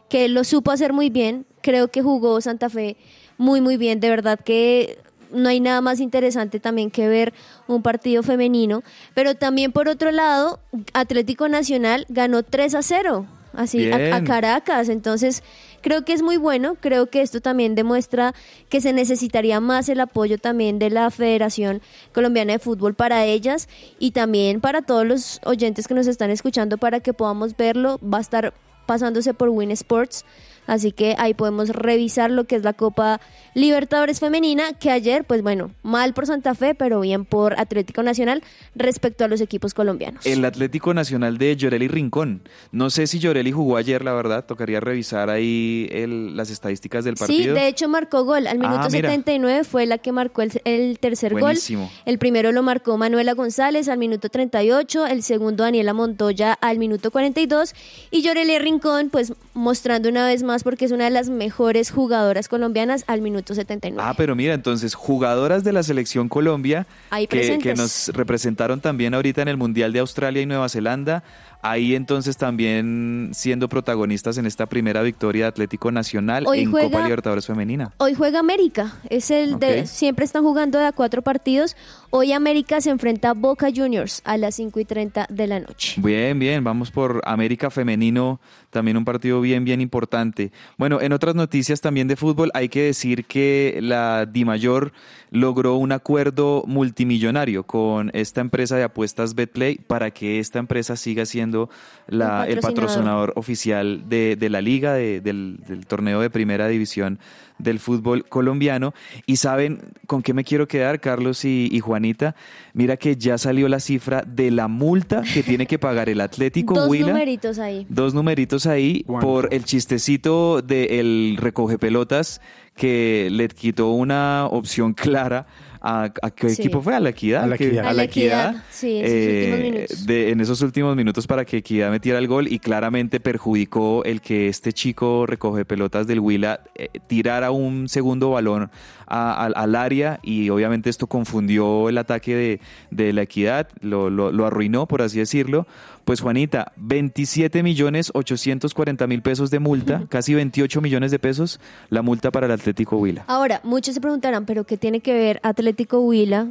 [0.09, 1.45] que lo supo hacer muy bien.
[1.61, 2.97] Creo que jugó Santa Fe
[3.37, 3.99] muy, muy bien.
[3.99, 4.97] De verdad que
[5.31, 7.33] no hay nada más interesante también que ver
[7.67, 8.83] un partido femenino.
[9.13, 10.59] Pero también por otro lado,
[10.93, 14.89] Atlético Nacional ganó 3 a 0 así a, Caracas.
[14.89, 15.43] Entonces,
[15.81, 16.75] creo que es muy bueno.
[16.79, 18.33] Creo que esto también demuestra
[18.69, 21.81] que se necesitaría más el apoyo también de la Federación
[22.13, 23.67] Colombiana de Fútbol para ellas
[23.99, 27.99] y también para todos los oyentes que nos están escuchando para que podamos verlo.
[28.01, 28.53] Va a estar
[28.85, 30.25] pasándose por Win Sports
[30.69, 33.19] Así que ahí podemos revisar lo que es la Copa
[33.55, 38.43] Libertadores Femenina, que ayer, pues bueno, mal por Santa Fe, pero bien por Atlético Nacional
[38.75, 40.23] respecto a los equipos colombianos.
[40.27, 42.43] El Atlético Nacional de Llorelli Rincón.
[42.71, 45.89] No sé si Llorelli jugó ayer, la verdad, tocaría revisar ahí
[46.33, 47.55] las estadísticas del partido.
[47.55, 48.45] Sí, de hecho marcó gol.
[48.45, 51.85] Al minuto 79 ah, fue la que marcó el, tercer Buenísimo.
[51.85, 51.91] gol.
[52.05, 57.09] El primero lo marcó Manuela González al minuto 38, el segundo Daniela Montoya al minuto
[57.09, 57.73] 42
[58.11, 62.47] y Llorelli Rincón, pues mostrando una vez más porque es una de las mejores jugadoras
[62.47, 64.01] colombianas al minuto 79.
[64.03, 66.87] Ah, pero mira, entonces, jugadoras de la selección Colombia
[67.29, 71.23] que, que, nos representaron también ahorita en el Mundial de Australia y Nueva Zelanda.
[71.61, 77.45] Ahí entonces también siendo protagonistas en esta primera victoria de Atlético Nacional en Copa Libertadores
[77.45, 77.91] Femenina.
[77.97, 81.75] Hoy juega América, es el de siempre están jugando de a cuatro partidos.
[82.11, 85.95] Hoy América se enfrenta a Boca Juniors a las 5 y 30 de la noche.
[86.01, 90.51] Bien, bien, vamos por América Femenino, también un partido bien, bien importante.
[90.77, 94.93] Bueno, en otras noticias también de fútbol hay que decir que la Dimayor
[95.31, 101.25] logró un acuerdo multimillonario con esta empresa de apuestas BetPlay para que esta empresa siga
[101.25, 101.69] siendo siendo
[102.07, 103.33] la, El el patrocinador.
[103.35, 107.19] oficial de, de la liga, de- del, del torneo de primera división
[107.59, 108.93] del fútbol colombiano.
[109.25, 112.35] Y saben con qué me quiero quedar, Carlos y, y Juanita.
[112.73, 116.73] Mira que ya salió la cifra de la multa que tiene que pagar el Atlético
[116.75, 117.07] Dos Huila.
[117.07, 117.85] numeritos ahí.
[117.89, 119.27] Dos numeritos ahí ¿Cuánto?
[119.27, 122.41] por el chistecito del recoge pelotas
[122.75, 125.45] que le quitó una opción clara
[125.81, 126.61] a, a qué Sí.
[126.61, 127.87] equipo fue a la equidad A la que- Equidad.
[127.87, 130.05] A la Equidad, sí, en esos últimos minutos.
[130.05, 134.19] de- en esos últimos minutos para que equidad metiera el gol y claramente perjudicó el
[134.21, 138.69] que este chico recoge pelotas del Huila eh, tirara un segundo balón
[139.07, 142.59] a- al área y obviamente esto confundió el ataque de,
[142.91, 145.65] de la equidad lo, lo- lo arruinó por así decirlo
[146.09, 151.59] pues Juanita, 27 millones 840 mil pesos de multa, casi 28 millones de pesos
[151.91, 153.25] la multa para el Atlético Huila.
[153.27, 156.47] Ahora, muchos se preguntarán, ¿pero qué tiene que ver Atlético Huila?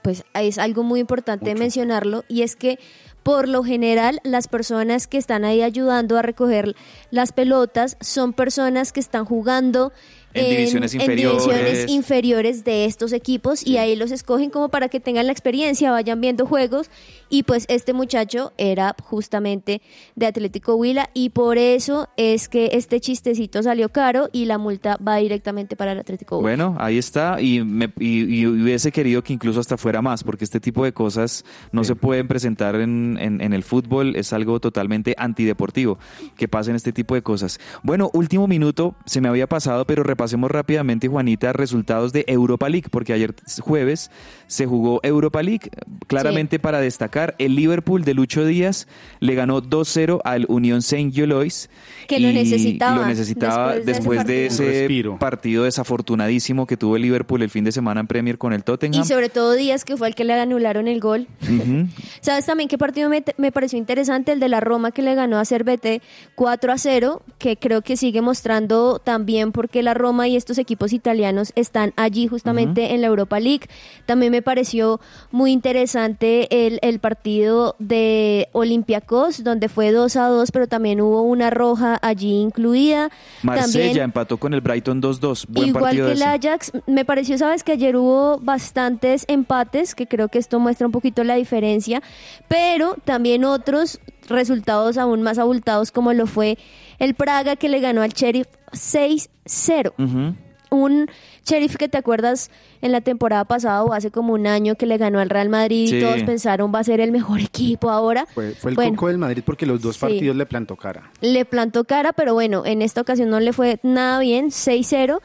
[0.00, 2.78] Pues es algo muy importante mencionarlo y es que
[3.22, 6.74] por lo general las personas que están ahí ayudando a recoger
[7.10, 9.92] las pelotas son personas que están jugando
[10.34, 11.44] En divisiones inferiores.
[11.44, 15.90] divisiones inferiores de estos equipos y ahí los escogen como para que tengan la experiencia,
[15.90, 16.90] vayan viendo juegos
[17.28, 19.80] y pues este muchacho era justamente
[20.16, 24.98] de Atlético Huila y por eso es que este chistecito salió caro y la multa
[25.06, 26.42] va directamente para el Atlético Huila.
[26.42, 30.44] Bueno, ahí está y, me, y, y hubiese querido que incluso hasta fuera más, porque
[30.44, 34.60] este tipo de cosas no se pueden presentar en, en- en el fútbol, es algo
[34.60, 35.98] totalmente antideportivo,
[36.36, 37.58] que pasen este tipo de cosas.
[37.82, 42.86] Bueno, último minuto, se me había pasado, pero repasemos rápidamente, Juanita, resultados de Europa League,
[42.90, 44.08] porque ayer jueves
[44.46, 45.70] se jugó Europa League,
[46.06, 48.86] claramente para destacar, el Liverpool de Lucho Díaz
[49.18, 51.68] le ganó 2-0 al Unión Saint Gilloise.
[52.06, 55.10] Que lo necesitaba Lo necesitaba después de ese después de partido.
[55.10, 58.52] Un ese partido desafortunadísimo que tuvo el Liverpool el fin de semana en Premier con
[58.52, 59.02] el Tottenham.
[59.02, 61.26] Y sobre todo Díaz, que fue el que le anularon el gol.
[61.42, 61.88] Ujú.
[62.20, 64.32] ¿Sabes también qué partido me, me pareció interesante?
[64.32, 66.00] El de la Roma que le ganó a Cervete
[66.36, 70.92] 4 a 0, que creo que sigue mostrando también porque la Roma y estos equipos
[70.92, 73.68] italianos están allí justamente en la Europa League.
[74.06, 80.52] También me pareció muy interesante el, el partido de Olympiacos, donde fue 2 a 2,
[80.52, 83.10] pero también hubo una roja allí incluida.
[83.42, 85.46] Marsella También empató con el Brighton 2-2.
[85.48, 86.22] Buen Igual que el.
[86.22, 90.92] Ajax, me pareció, sabes, que ayer hubo bastantes empates, que creo que esto muestra un
[90.92, 92.02] poquito la diferencia,
[92.48, 93.98] pero también otros
[94.28, 96.58] resultados aún más abultados, como lo fue
[96.98, 99.92] el Praga que le ganó al Sheriff 6-0.
[99.98, 100.34] Ujú.
[100.70, 101.06] Un
[101.44, 104.96] Sheriff que te acuerdas en la temporada pasada o hace como un año que le
[104.96, 105.98] ganó al Real Madrid Sí.
[105.98, 108.26] y todos pensaron va a ser el mejor equipo ahora.
[108.32, 110.00] Fue, fue el Bueno, coco del Madrid porque los dos Sí.
[110.00, 111.10] partidos le plantó cara.
[111.20, 115.20] le plantó cara, pero bueno, en esta ocasión no le fue nada bien, 6-0,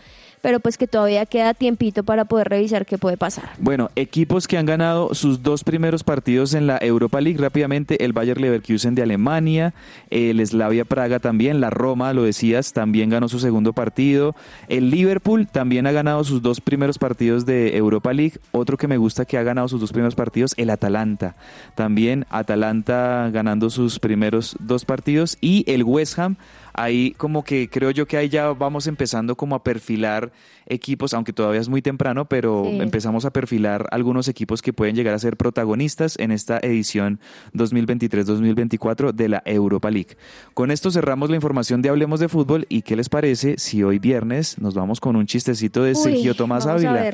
[0.48, 3.50] pero pues que todavía queda tiempito para poder revisar qué puede pasar.
[3.60, 8.14] Bueno, equipos que han ganado sus dos primeros partidos en la Europa League rápidamente, el
[8.14, 9.74] Bayer Leverkusen de Alemania,
[10.10, 14.38] el Slavia Praga también, la Roma, lo decías, también ganó su segundo partido,
[14.70, 18.96] el Liverpool también ha ganado sus dos primeros partidos de Europa League, otro que me
[18.96, 21.36] gusta que ha ganado sus dos primeros partidos, el Atalanta,
[21.76, 26.38] también Atalanta ganando sus primeros dos partidos y el West Ham
[26.78, 30.32] ahí como que creo yo que ahí ya vamos empezando como a perfilar
[30.68, 32.80] equipos, aunque todavía es muy temprano, pero Sí.
[32.82, 37.20] empezamos a perfilar algunos equipos que pueden llegar a ser protagonistas en esta edición
[37.54, 40.18] 2023-2024 de la Europa League.
[40.54, 44.00] Con esto cerramos la información de Hablemos de Fútbol y ¿qué les parece si hoy
[44.00, 47.12] viernes nos vamos con un chistecito de Uy, Sergio Tomás Ávila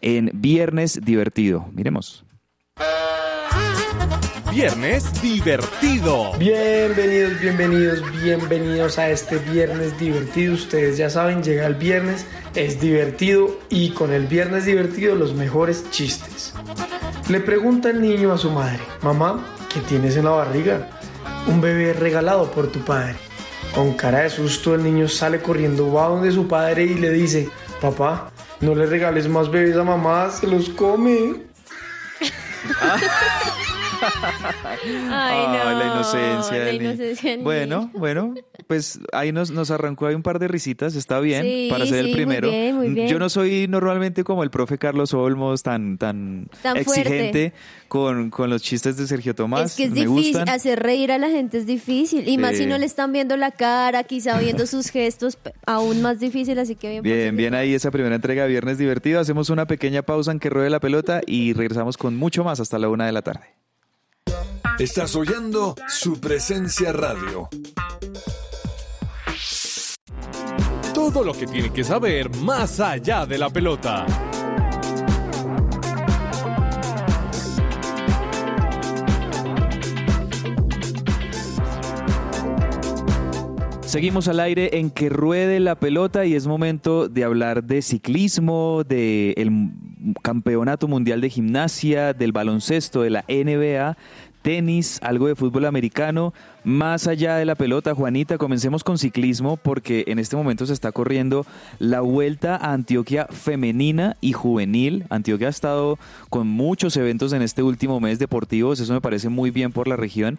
[0.00, 1.66] en Viernes Divertido?
[1.72, 2.24] Miremos.
[4.54, 6.32] Viernes divertido.
[6.38, 10.54] Bienvenidos, bienvenidos, bienvenidos a este viernes divertido.
[10.54, 15.90] Ustedes ya saben, llega el viernes, es divertido y con el viernes divertido los mejores
[15.90, 16.54] chistes.
[17.28, 20.88] Le pregunta el niño a su madre, mamá, ¿qué tienes en la barriga?
[21.48, 23.16] Un bebé regalado por tu padre.
[23.74, 27.50] Con cara de susto el niño sale corriendo, va donde su padre y le dice,
[27.80, 31.42] papá, no le regales más bebés a mamá, se los come.
[35.10, 36.58] Ay, Ah, la inocencia.
[36.64, 38.34] la inocencia bueno, bueno,
[38.66, 41.94] pues ahí nos, nos arrancó ahí un par de risitas, está bien, Sí, para ser
[41.94, 42.50] sí, el muy primero.
[42.50, 43.08] bien, muy bien.
[43.08, 47.52] Yo no soy normalmente como el profe Carlos Olmos, tan, tan, Tan exigente
[47.88, 49.70] con, con los chistes de Sergio Tomás.
[49.72, 50.48] Es que es Me difícil, gustan.
[50.48, 52.28] hacer reír a la gente es difícil.
[52.28, 56.18] Y más si no le están viendo la cara, quizá viendo sus gestos, aún más
[56.20, 57.02] difícil, así que bien.
[57.02, 59.20] Bien, bien ahí esa primera entrega Viernes Divertido.
[59.20, 62.78] Hacemos una pequeña pausa en que ruede la pelota y regresamos con mucho más hasta
[62.78, 63.46] la una de la tarde.
[64.78, 67.48] Estás oyendo su presencia radio.
[70.92, 74.04] Todo lo que tiene que saber más allá de la pelota.
[83.94, 88.82] Seguimos al aire en que ruede la pelota y es momento de hablar de ciclismo,
[88.82, 89.70] del
[90.20, 93.96] campeonato mundial de gimnasia, del baloncesto, de la NBA,
[94.44, 96.34] tenis, algo de fútbol americano.
[96.64, 100.92] Más allá de la pelota, Juanita, comencemos con ciclismo porque en este momento se está
[100.92, 101.46] corriendo
[101.78, 105.04] la vuelta a Antioquia femenina y juvenil.
[105.08, 109.50] Antioquia ha estado con muchos eventos en este último mes deportivos, eso me parece muy
[109.50, 110.38] bien por la región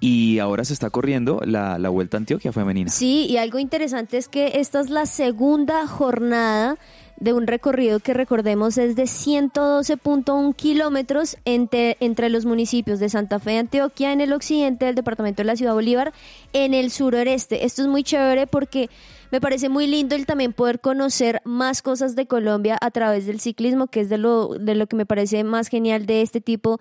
[0.00, 2.90] y ahora se está corriendo la, la vuelta a Antioquia femenina.
[2.90, 6.76] Sí, y algo interesante es que esta es la segunda jornada
[7.18, 13.38] de un recorrido que recordemos es de 112.1 kilómetros entre, entre los municipios de Santa
[13.38, 16.12] Fe de Antioquia en el occidente del departamento de la Ciudad Bolívar
[16.52, 17.64] en el sureste.
[17.64, 18.90] Esto es muy chévere porque
[19.30, 23.40] me parece muy lindo el también poder conocer más cosas de Colombia a través del
[23.40, 26.78] ciclismo, que es de lo, de lo que me parece más genial de este tipo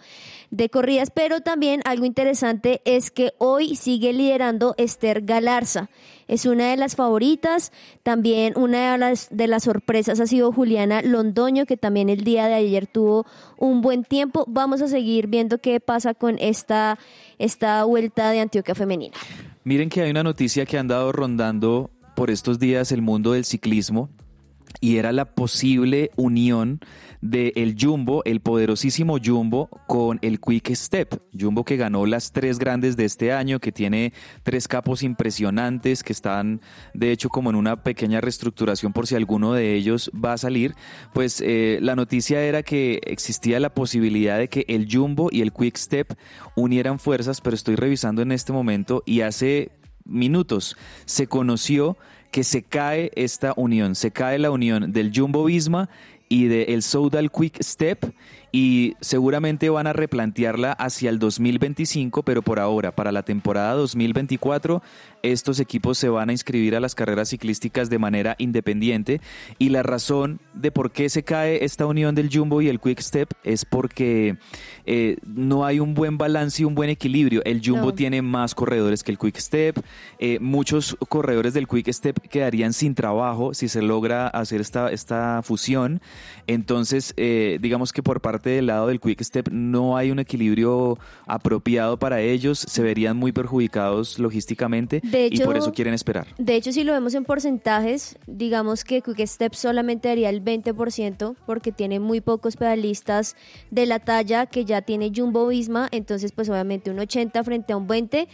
[0.52, 1.10] de corridas.
[1.10, 5.90] Pero también algo interesante es que hoy sigue liderando Esther Galarza.
[6.28, 7.72] Es una de las favoritas.
[8.04, 12.48] También una de las, de las sorpresas ha sido Juliana Londoño, que también el día
[12.48, 13.26] de ayer tuvo
[13.58, 14.46] un buen tiempo.
[14.48, 16.98] Vamos a seguir viendo qué pasa con esta,
[17.38, 19.16] esta vuelta de Antioquia femenina.
[19.64, 23.46] Miren que hay una noticia que han dado rondando por estos días el mundo del
[23.46, 24.10] ciclismo
[24.82, 26.80] y era la posible unión
[27.22, 31.22] del el Jumbo, el poderosísimo Jumbo, con el Quick Step.
[31.38, 34.14] Jumbo que ganó las tres grandes de este año, que tiene
[34.44, 36.62] tres capos impresionantes, que están
[36.94, 40.76] de hecho como en una pequeña reestructuración por si alguno de ellos va a salir.
[41.14, 45.52] Pues eh, la noticia era que existía la posibilidad de que el Jumbo y el
[45.52, 46.14] Quick Step
[46.56, 49.72] unieran fuerzas, pero estoy revisando en este momento y hace
[50.06, 51.98] minutos se conoció
[52.36, 55.88] que se cae esta unión, se cae la unión del Jumbo Visma
[56.28, 58.14] y del el Soudal Quick Step
[58.56, 64.82] y seguramente van a replantearla hacia el 2025, pero por ahora, para la temporada 2024,
[65.24, 69.20] estos equipos se van a inscribir a las carreras ciclísticas de manera independiente.
[69.60, 73.02] Y la razón de por qué se cae esta unión del Jumbo y el Quick
[73.02, 74.38] Step es porque
[74.86, 77.42] eh, no hay un buen balance y un buen equilibrio.
[77.44, 79.84] El Jumbo tiene más corredores que el Quick Step,
[80.18, 85.42] eh, muchos corredores del Quick Step quedarían sin trabajo si se logra hacer esta, esta
[85.44, 86.00] fusión,
[86.48, 90.98] entonces eh, digamos que por parte del lado del Quick Step no hay un equilibrio
[91.26, 96.28] apropiado para ellos, se verían muy perjudicados logísticamente y por eso quieren esperar.
[96.38, 101.36] De hecho, si lo vemos en porcentajes, digamos que Quick Step solamente haría el 20%
[101.46, 103.36] porque tiene muy pocos pedalistas
[103.72, 107.78] de la talla que ya tiene Jumbo Visma, entonces pues obviamente un 80 frente a
[107.78, 108.28] un 20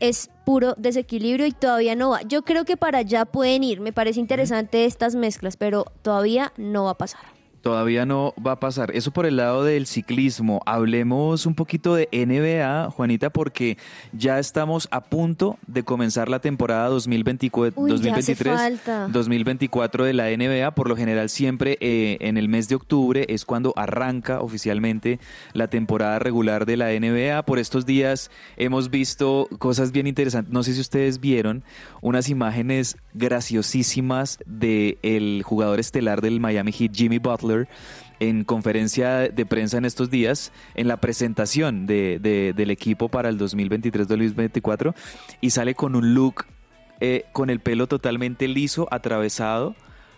[0.00, 2.22] es puro desequilibrio y todavía no va.
[2.22, 6.84] Yo creo que para allá pueden ir, me parece interesante estas mezclas, pero todavía no
[6.84, 7.41] va a pasar.
[7.62, 8.90] Todavía no va a pasar.
[8.90, 10.60] Eso por el lado del ciclismo.
[10.66, 13.78] Hablemos un poquito de NBA, Juanita, porque
[14.12, 20.72] ya estamos a punto de comenzar la temporada 2024, 2023, 2024 de la NBA.
[20.72, 25.20] Por lo general, siempre eh, en el mes de octubre es cuando arranca oficialmente
[25.52, 27.44] la temporada regular de la NBA.
[27.44, 30.52] Por estos días hemos visto cosas bien interesantes.
[30.52, 31.62] No sé si ustedes vieron
[32.00, 37.51] unas imágenes graciosísimas del el jugador estelar del Miami Heat, Jimmy Butler
[38.20, 43.38] en conferencia de prensa en estos días, en la presentación de, del equipo para el
[43.38, 44.94] 2023-2024,
[45.40, 46.46] y sale con un look
[47.00, 49.74] eh, con el pelo totalmente liso, atravesado.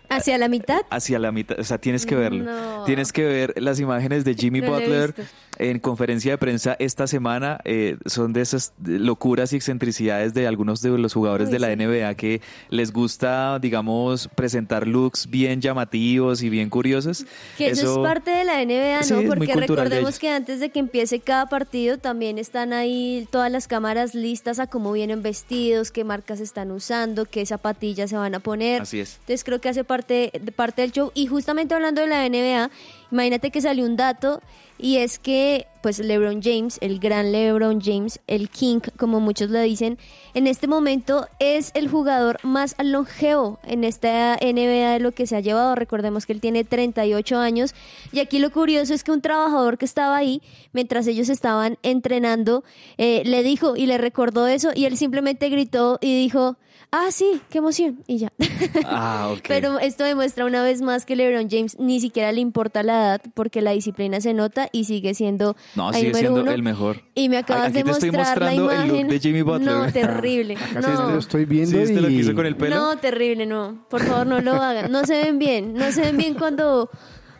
[0.07, 0.81] ¿Hacia la mitad?
[0.91, 2.45] Hacia la mitad, o sea, tienes que verlo.
[2.85, 5.15] Tienes que ver las imágenes de Jimmy Butler
[5.57, 10.81] en conferencia de prensa esta semana eh, son de esas locuras y excentricidades de algunos
[10.81, 16.49] de los jugadores de la NBA que les gusta, digamos, presentar looks bien llamativos y
[16.49, 17.25] bien curiosos.
[17.57, 19.27] Que eso, es parte de la NBA, ¿no?
[19.27, 24.15] Porque recordemos que antes de que empiece cada partido también están ahí todas las cámaras
[24.15, 28.81] listas a cómo vienen vestidos, qué marcas están usando, qué zapatillas se van a poner.
[28.81, 29.15] Así es.
[29.21, 31.11] Entonces creo que hace parte, parte del show.
[31.13, 32.69] Y justamente hablando de la NBA,
[33.11, 34.41] imagínate que salió un dato
[34.77, 39.61] y es que pues LeBron James, el gran LeBron James, el King, como muchos lo
[39.61, 39.99] dicen,
[40.33, 45.35] en este momento es el jugador más longevo en esta NBA de lo que se
[45.35, 45.75] ha llevado.
[45.75, 47.75] Recordemos que él tiene 38 años
[48.11, 50.41] y aquí lo curioso es que un trabajador que estaba ahí
[50.73, 52.63] mientras ellos estaban entrenando
[52.97, 56.57] eh, le dijo y le recordó eso y él simplemente gritó y dijo,
[56.95, 58.31] ah, sí, qué emoción, y ya.
[58.85, 59.45] Ah, ok.
[59.47, 63.21] Pero esto demuestra una vez más que LeBron James ni siquiera le importa la edad
[63.33, 67.01] porque la disciplina se nota y sigue siendo no, sigue siendo el mejor.
[67.13, 68.95] Y me acabas de mostrar la imagen.
[68.95, 69.73] El look de Jimmy Butler.
[69.73, 70.57] No, terrible.
[70.81, 71.11] no.
[71.11, 71.95] lo estoy viendo ¿Sí y...
[71.95, 72.75] lo que hizo con el pelo?
[72.75, 73.85] No, terrible, no.
[73.89, 74.91] Por favor, no lo hagan.
[74.91, 75.73] No se ven bien.
[75.73, 76.89] No se ven bien cuando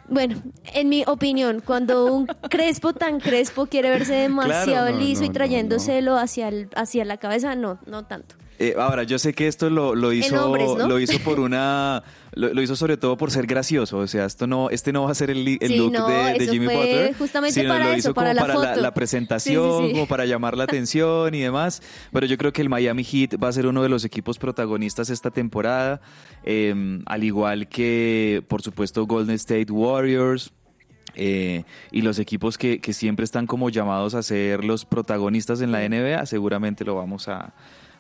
[0.08, 0.42] bueno,
[0.74, 6.48] en mi opinión, cuando un crespo tan crespo quiere verse demasiado liso y trayéndoselo hacia,
[6.48, 8.36] el, hacia la cabeza, no, no tanto.
[8.58, 10.88] Eh, ahora, yo sé que esto lo, lo hizo, hombres, ¿no?
[10.88, 12.04] lo hizo por una,
[12.34, 13.98] lo, lo hizo sobre todo por ser gracioso.
[13.98, 16.08] O sea, esto no, este no va a ser el, li- el Sí, look no,
[16.08, 18.54] de, de eso Jimmy Butler, justamente sino para lo eso, hizo para como la para
[18.64, 18.82] la, foto.
[18.82, 19.94] la presentación, Sí, sí, sí.
[19.94, 21.82] como para llamar la atención y demás.
[22.14, 25.10] Pero yo creo que el Miami Heat va a ser uno de los equipos protagonistas
[25.10, 26.00] esta temporada,
[26.44, 30.52] eh, al igual que, por supuesto, Golden State Warriors.
[31.18, 35.72] Eh, y los equipos que, que siempre están como llamados a ser los protagonistas en
[35.72, 37.54] la NBA, seguramente lo vamos a,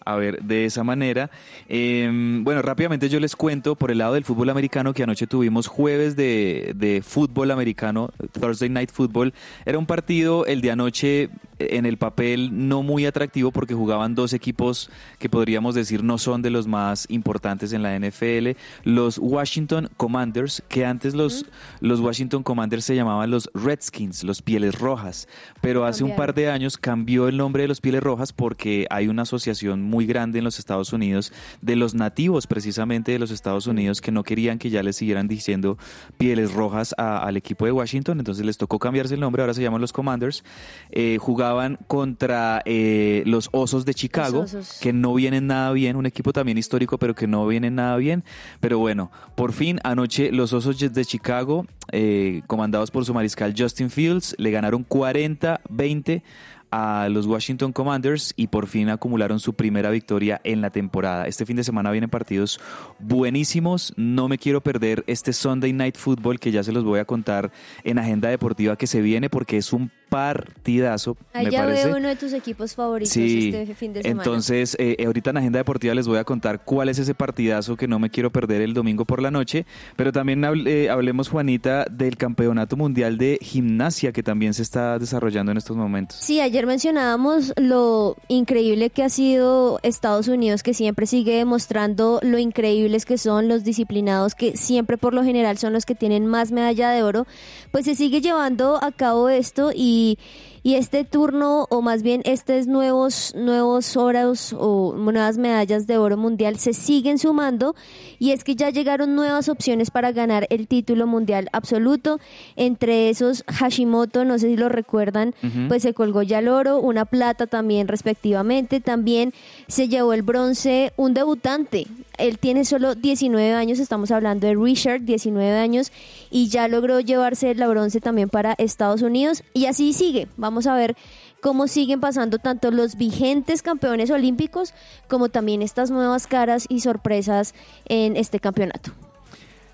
[0.06, 1.30] a ver de esa manera.
[1.68, 2.10] Eh,
[2.42, 6.16] bueno, rápidamente yo les cuento por el lado del fútbol americano que anoche tuvimos jueves
[6.16, 9.34] de, de fútbol americano, Thursday Night Football.
[9.66, 11.30] Era un partido el de anoche
[11.60, 14.90] en el papel no muy atractivo porque jugaban dos equipos
[15.20, 18.52] que podríamos decir no son de los más importantes en la NFL.
[18.84, 21.46] Los Washington Commanders, que antes los,
[21.80, 25.28] los Washington Commanders se llamaban los Redskins, los Pieles Rojas,
[25.62, 29.08] pero hace un par de años cambió el nombre de los Pieles Rojas porque hay
[29.08, 31.32] una asociación muy grande en los Estados Unidos
[31.62, 35.30] de los nativos precisamente de los Estados Unidos que no querían que ya les siguieran
[35.30, 35.78] diciendo
[36.18, 39.62] Pieles Rojas a- al equipo de Washington, entonces les tocó cambiarse el nombre, ahora se
[39.62, 40.44] llaman los Commanders.
[40.92, 44.80] Eh, jugaban contra eh, los Osos de Chicago, Osos.
[44.82, 48.26] que no vienen nada bien, un equipo también histórico, pero que no vienen nada bien.
[48.60, 53.92] Pero bueno, por fin anoche los Osos de Chicago, eh, comandados por su mariscal Justin
[53.92, 56.24] Fields, le ganaron 40-20
[56.72, 61.28] a los Washington Commanders y por fin acumularon su primera victoria en la temporada.
[61.28, 62.60] Este fin de semana vienen partidos
[63.00, 63.94] buenísimos.
[63.96, 67.52] No me quiero perder este Sunday Night Football que ya se los voy a contar
[67.84, 71.88] en agenda deportiva que se viene porque es un partidazo, me Allá parece.
[71.88, 74.22] veo uno de tus equipos favoritos Sí, este fin de semana.
[74.24, 77.88] entonces eh, ahorita en Agenda Deportiva les voy a contar cuál es ese partidazo que
[77.88, 81.86] no me quiero perder el domingo por la noche, pero también hable- eh, hablemos, Juanita,
[81.92, 86.18] del Campeonato Mundial de Gimnasia que también se está desarrollando en estos momentos.
[86.22, 92.38] Sí, ayer mencionábamos lo increíble que ha sido Estados Unidos, que siempre sigue demostrando lo
[92.40, 96.52] increíbles que son los disciplinados, que siempre por lo general son los que tienen más
[96.52, 97.28] medalla de oro,
[97.72, 100.18] pues se sigue llevando a cabo esto y, be
[100.66, 106.18] y este turno, o más bien estos nuevos, nuevos oros o nuevas medallas de oro
[106.18, 107.76] mundial se siguen sumando.
[108.18, 112.20] Y es que ya llegaron nuevas opciones para ganar el título mundial absoluto,
[112.56, 115.36] entre esos Hashimoto, no sé si lo recuerdan,
[115.68, 119.34] pues se colgó ya el oro, una plata también respectivamente, también
[119.68, 121.86] se llevó el bronce un debutante,
[122.18, 125.92] él tiene solo 19 años, estamos hablando de Richard, 19 años,
[126.32, 130.76] y ya logró llevarse la bronce también para Estados Unidos, y así sigue, vamos a
[130.76, 130.96] ver
[131.42, 134.74] cómo siguen pasando tanto los vigentes campeones olímpicos
[135.08, 137.54] como también estas nuevas caras y sorpresas
[137.86, 138.92] en este campeonato.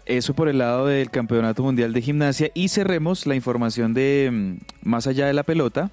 [0.06, 4.90] Eso por el lado del Campeonato Mundial de Gimnasia y cerremos la información de mm,
[4.90, 5.92] más allá de la pelota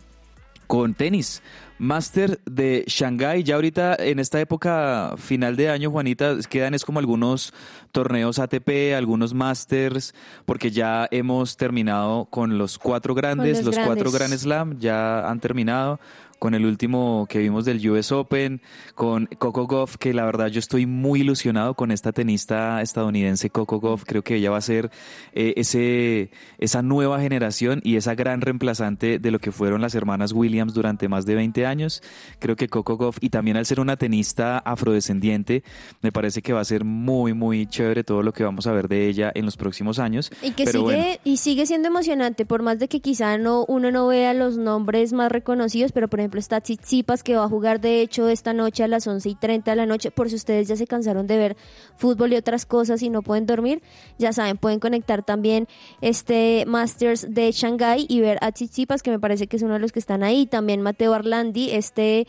[0.67, 1.43] con tenis.
[1.79, 6.99] Master de Shanghái, ya ahorita en esta época final de año, Juanita, quedan es como
[6.99, 7.53] algunos
[7.93, 10.15] torneos ATP, algunos Masters,
[10.45, 14.45] porque ya hemos terminado con los cuatro grandes, los los, cuatro grandes.
[14.45, 16.01] Grand Slam ya han terminado
[16.39, 18.61] con el último que vimos del US Open,
[18.95, 23.81] con Coco Goff, que la verdad yo estoy muy ilusionado con esta tenista estadounidense Coco
[23.81, 24.91] Goff, creo que ella va a ser
[25.33, 30.33] eh, ese, esa nueva generación y esa gran reemplazante de lo que fueron las hermanas
[30.33, 32.03] Williams durante más de 20 años,
[32.39, 35.65] creo que Coco Goff, y también al ser una tenista afrodescendiente,
[36.03, 38.89] me parece que va a ser muy, muy chévere todo lo que vamos a ver
[38.89, 40.31] de ella en los próximos años.
[40.43, 41.21] Y que Pero sigue bueno.
[41.25, 45.13] y sigue siendo emocionante, por más de que quizá no uno no vea los nombres
[45.13, 48.85] más reconocidos, pero por ejemplo está Tsitsipas que va a jugar de hecho esta noche
[48.85, 51.39] a las 11 y 30 de la noche, por si ustedes ya se cansaron de
[51.39, 51.57] ver
[51.97, 53.83] fútbol y otras cosas y no pueden dormir,
[54.19, 55.69] ya saben, pueden conectar también
[56.01, 59.81] este Masters de Shanghai y ver a Tsitsipas que me parece que es uno de
[59.81, 62.27] los que están ahí, también Mateo Arlandi, este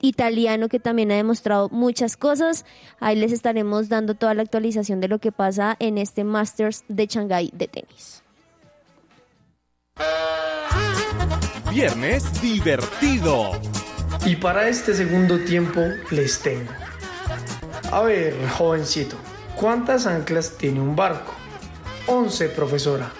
[0.00, 2.64] italiano que también ha demostrado muchas cosas.
[3.00, 7.06] Ahí les estaremos dando toda la actualización de lo que pasa en este Masters de
[7.06, 8.22] Shanghái de tenis.
[11.74, 13.50] Viernes divertido.
[14.24, 15.80] Y para este segundo tiempo
[16.12, 16.70] les tengo.
[17.90, 19.16] A ver, jovencito,
[19.56, 21.34] ¿cuántas anclas tiene un barco?
[22.06, 23.10] 11, profesora.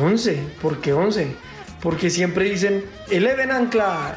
[0.00, 1.34] 11, ¿por qué 11?
[1.82, 4.16] Porque siempre dicen, eleven anclas.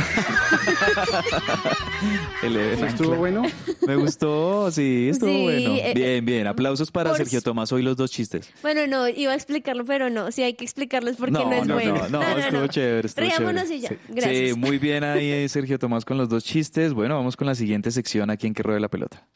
[2.42, 3.42] El ¿Estuvo bueno?
[3.86, 5.74] Me gustó, sí, estuvo Sí, bueno.
[5.76, 6.46] eh, Bien, bien.
[6.46, 7.72] Aplausos para Sergio Tomás.
[7.72, 8.50] Hoy los dos chistes.
[8.62, 11.66] Bueno, no, iba a explicarlo, pero no, sí hay que explicarlos porque no, No, es
[11.66, 12.08] no, bueno.
[12.08, 13.76] no, no, estuvo chévere, estuvo Riámonos chévere.
[13.76, 13.88] y ya.
[13.90, 13.96] Sí.
[14.08, 14.48] Gracias.
[14.50, 16.92] Sí, muy bien ahí eh, Sergio Tomás con los dos chistes.
[16.94, 19.26] Bueno, vamos con la siguiente sección aquí en Que Ruede la Pelota.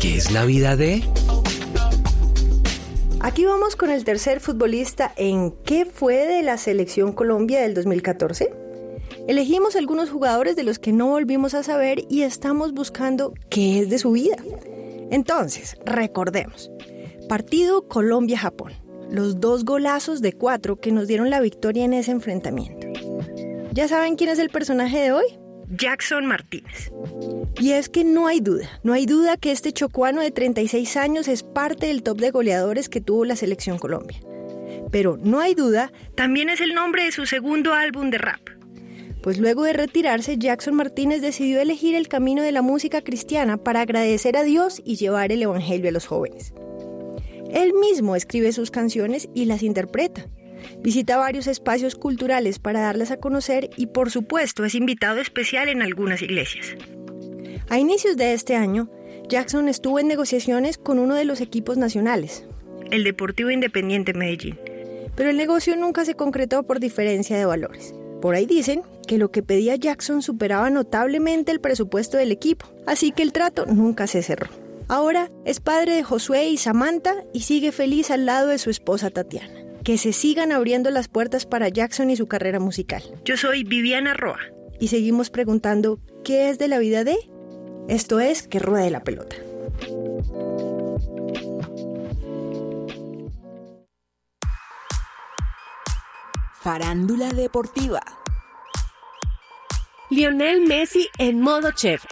[0.00, 1.04] ¿Qué es la vida de?
[3.20, 8.52] Aquí vamos con el tercer futbolista en qué fue de la selección Colombia del 2014.
[9.28, 13.88] Elegimos algunos jugadores de los que no volvimos a saber y estamos buscando qué es
[13.88, 14.36] de su vida.
[15.10, 16.72] Entonces, recordemos.
[17.28, 18.72] Partido Colombia-Japón.
[19.10, 22.88] Los dos golazos de cuatro que nos dieron la victoria en ese enfrentamiento.
[23.72, 25.24] ¿Ya saben quién es el personaje de hoy?
[25.70, 26.90] Jackson Martínez.
[27.60, 31.28] Y es que no hay duda, no hay duda que este chocuano de 36 años
[31.28, 34.18] es parte del top de goleadores que tuvo la selección Colombia.
[34.90, 38.40] Pero no hay duda, también es el nombre de su segundo álbum de rap.
[39.22, 43.82] Pues luego de retirarse, Jackson Martínez decidió elegir el camino de la música cristiana para
[43.82, 46.52] agradecer a Dios y llevar el Evangelio a los jóvenes.
[47.52, 50.26] Él mismo escribe sus canciones y las interpreta.
[50.80, 55.82] Visita varios espacios culturales para darlas a conocer y por supuesto es invitado especial en
[55.82, 56.74] algunas iglesias.
[57.68, 58.90] A inicios de este año,
[59.28, 62.44] Jackson estuvo en negociaciones con uno de los equipos nacionales,
[62.90, 64.58] el Deportivo Independiente Medellín,
[65.14, 67.94] pero el negocio nunca se concretó por diferencia de valores.
[68.22, 73.10] Por ahí dicen que lo que pedía Jackson superaba notablemente el presupuesto del equipo, así
[73.10, 74.46] que el trato nunca se cerró.
[74.86, 79.10] Ahora es padre de Josué y Samantha y sigue feliz al lado de su esposa
[79.10, 79.52] Tatiana.
[79.82, 83.02] Que se sigan abriendo las puertas para Jackson y su carrera musical.
[83.24, 84.38] Yo soy Viviana Roa
[84.78, 87.16] y seguimos preguntando ¿qué es de la vida de?
[87.88, 89.34] Esto es que ruede la pelota.
[96.62, 98.00] Farándula deportiva.
[100.10, 102.04] Lionel Messi en modo chef.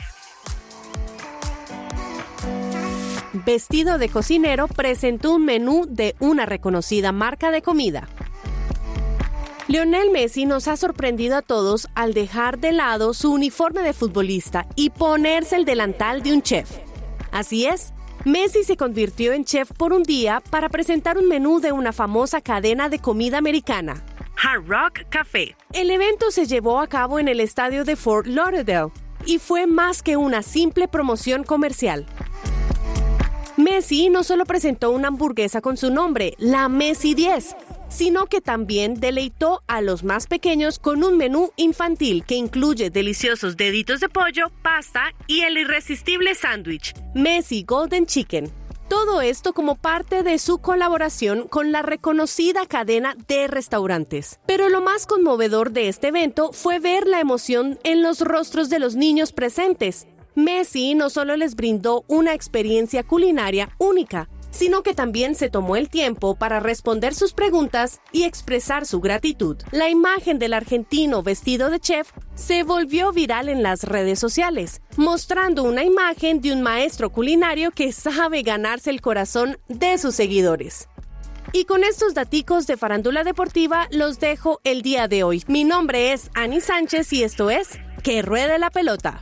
[3.32, 8.08] Vestido de cocinero, presentó un menú de una reconocida marca de comida.
[9.68, 14.66] Lionel Messi nos ha sorprendido a todos al dejar de lado su uniforme de futbolista
[14.74, 16.68] y ponerse el delantal de un chef.
[17.30, 17.92] Así es,
[18.24, 22.40] Messi se convirtió en chef por un día para presentar un menú de una famosa
[22.40, 24.04] cadena de comida americana,
[24.42, 25.54] Hard Rock Café.
[25.74, 28.90] El evento se llevó a cabo en el estadio de Fort Lauderdale
[29.26, 32.06] y fue más que una simple promoción comercial.
[33.58, 37.54] Messi no solo presentó una hamburguesa con su nombre, la Messi 10,
[37.90, 43.58] sino que también deleitó a los más pequeños con un menú infantil que incluye deliciosos
[43.58, 48.50] deditos de pollo, pasta y el irresistible sándwich, Messi Golden Chicken.
[48.90, 54.40] Todo esto como parte de su colaboración con la reconocida cadena de restaurantes.
[54.46, 58.80] Pero lo más conmovedor de este evento fue ver la emoción en los rostros de
[58.80, 60.08] los niños presentes.
[60.34, 65.88] Messi no solo les brindó una experiencia culinaria única, sino que también se tomó el
[65.88, 69.56] tiempo para responder sus preguntas y expresar su gratitud.
[69.72, 75.62] La imagen del argentino vestido de chef se volvió viral en las redes sociales, mostrando
[75.62, 80.88] una imagen de un maestro culinario que sabe ganarse el corazón de sus seguidores.
[81.52, 85.42] Y con estos daticos de farándula deportiva los dejo el día de hoy.
[85.48, 87.70] Mi nombre es Ani Sánchez y esto es
[88.04, 89.20] Que Ruede la Pelota.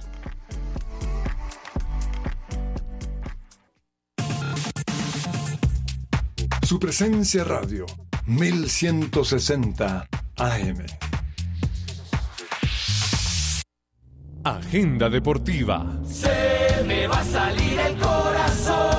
[6.69, 7.87] Su presencia radio,
[8.27, 10.07] 1160
[10.37, 10.87] AM.
[14.45, 15.99] Agenda deportiva.
[16.07, 18.98] Se me va a salir el corazón.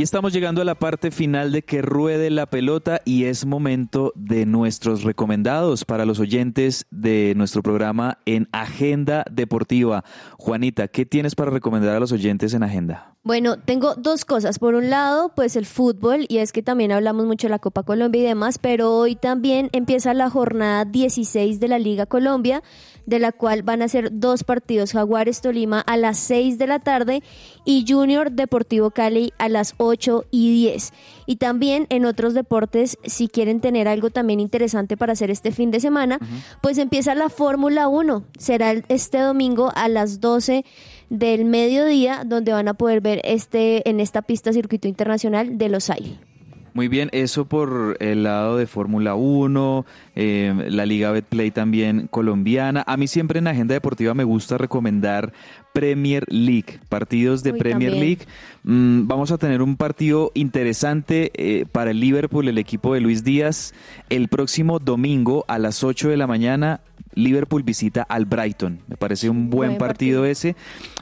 [0.00, 4.14] Y estamos llegando a la parte final de que ruede la pelota y es momento
[4.16, 10.02] de nuestros recomendados para los oyentes de nuestro programa en Agenda Deportiva.
[10.38, 13.14] Juanita, ¿qué tienes para recomendar a los oyentes en Agenda?
[13.22, 14.58] Bueno, tengo dos cosas.
[14.58, 17.82] Por un lado, pues el fútbol, y es que también hablamos mucho de la Copa
[17.82, 22.62] Colombia y demás, pero hoy también empieza la jornada 16 de la Liga Colombia,
[23.10, 26.78] de la cual van a ser dos partidos, Jaguares Tolima a las 6 de la
[26.78, 27.22] tarde
[27.64, 30.92] y Junior Deportivo Cali a las 8 y 10.
[31.26, 35.72] Y también en otros deportes, si quieren tener algo también interesante para hacer este fin
[35.72, 36.20] de semana,
[36.62, 38.24] pues empieza la Fórmula 1.
[38.38, 40.64] Será este domingo a las 12
[41.10, 45.90] del mediodía, donde van a poder ver este en esta pista circuito internacional de Los
[45.90, 46.29] Aires.
[46.72, 52.84] Muy bien, eso por el lado de Fórmula 1, eh, la Liga Betplay también colombiana.
[52.86, 55.32] A mí siempre en Agenda Deportiva me gusta recomendar
[55.72, 58.08] Premier League, partidos de Uy, Premier también.
[58.08, 58.26] League.
[58.62, 63.24] Mm, vamos a tener un partido interesante eh, para el Liverpool, el equipo de Luis
[63.24, 63.72] Díaz.
[64.10, 66.80] El próximo domingo a las 8 de la mañana,
[67.14, 68.80] Liverpool visita al Brighton.
[68.86, 70.24] Me parece un buen, Buen partido, partido.
[70.26, 70.56] ese.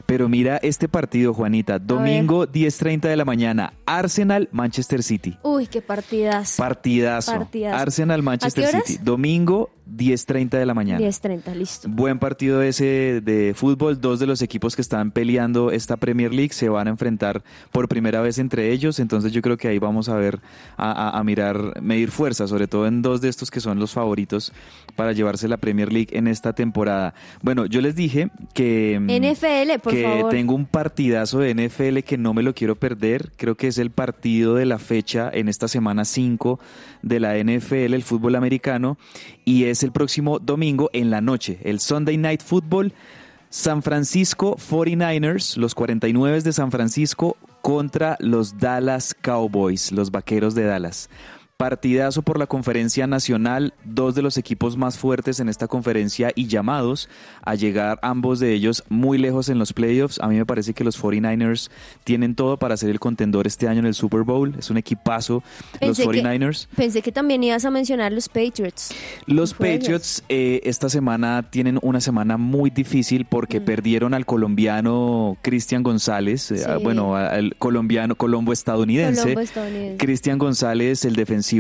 [0.07, 1.79] Pero mira este partido, Juanita.
[1.79, 5.37] Domingo 10.30 de la mañana, Arsenal, Manchester City.
[5.43, 6.57] Uy, qué partidas.
[6.57, 7.33] Partidazo.
[7.33, 7.77] Partidazo.
[7.77, 8.83] Arsenal, Manchester.
[8.83, 9.01] City.
[9.03, 11.01] Domingo, 10.30 de la mañana.
[11.05, 11.89] 10.30, listo.
[11.91, 14.01] Buen partido ese de fútbol.
[14.01, 17.43] Dos de los equipos que están peleando esta Premier League se van a enfrentar
[17.73, 18.99] por primera vez entre ellos.
[19.01, 20.41] Entonces yo creo que ahí vamos a ver,
[20.77, 23.93] a, a- a mirar, medir fuerza, sobre todo en dos de estos que son los
[23.93, 24.53] favoritos
[24.97, 27.15] para llevarse la Premier League en esta temporada.
[27.43, 28.99] Bueno, yo les dije que...
[29.01, 30.31] mm, NFL, por que favor.
[30.31, 33.33] tengo un partidazo de NFL que no me lo quiero perder.
[33.37, 36.59] Creo que es el partido de la fecha en esta semana 5
[37.03, 38.99] de la NFL, el fútbol americano,
[39.45, 42.93] y es el próximo domingo en la noche, el Sunday Night Football.
[43.51, 50.65] San Francisco 49ers, los 49 de San Francisco contra los Dallas Cowboys, los Vaqueros de
[50.65, 51.09] Dallas.
[51.59, 56.47] Partidazo por la conferencia nacional, dos de los equipos más fuertes en esta conferencia y
[56.47, 57.09] llamados
[57.43, 60.21] a llegar ambos de ellos muy lejos en los playoffs.
[60.21, 61.69] A mí me parece que los 49ers
[62.05, 64.55] tienen todo para ser el contendor este año en el Super Bowl.
[64.57, 65.43] Es un equipazo
[65.73, 66.69] los Pensé que- 49ers.
[66.77, 68.91] Pensé que también ibas a mencionar los Patriots.
[69.27, 69.53] Los.
[69.53, 76.53] Patriots eh, esta semana tienen una semana muy difícil porque perdieron al colombiano Cristian González,
[76.53, 76.65] eh, Sí.
[76.85, 79.23] bueno, al colombiano colombo estadounidense.
[79.23, 79.97] Colombo estadounidense.
[79.97, 81.17] Cristian González, el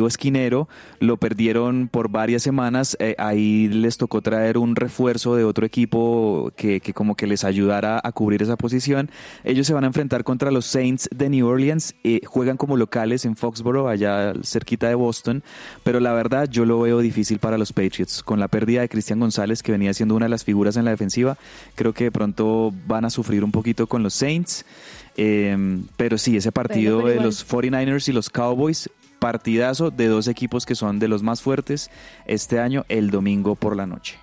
[0.07, 0.69] esquinero,
[1.01, 2.97] lo perdieron por varias semanas.
[3.01, 7.45] eh, ahí les tocó traer un refuerzo de otro equipo que, que como que les
[7.45, 9.11] ayudara a cubrir esa posición.
[9.45, 11.95] Ellos se van a enfrentar contra los Saints de New Orleans.
[12.05, 15.43] eh, juegan como locales en Foxborough, allá cerquita de Boston.
[15.85, 18.23] Pero la verdad, yo lo veo difícil para los Patriots.
[18.23, 20.91] Con la pérdida de Cristian González, que venía siendo una de las figuras en la
[20.91, 21.37] defensiva,
[21.75, 24.65] creo que de pronto van a sufrir un poquito con los Saints.
[25.17, 25.57] Eh,
[25.97, 28.89] pero sí, ese partido pero de los 49ers y los Cowboys,
[29.19, 31.91] partidazo de dos equipos que son de los más fuertes
[32.27, 34.19] este año, el domingo por la noche.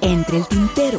[0.00, 0.98] Entre el tintero.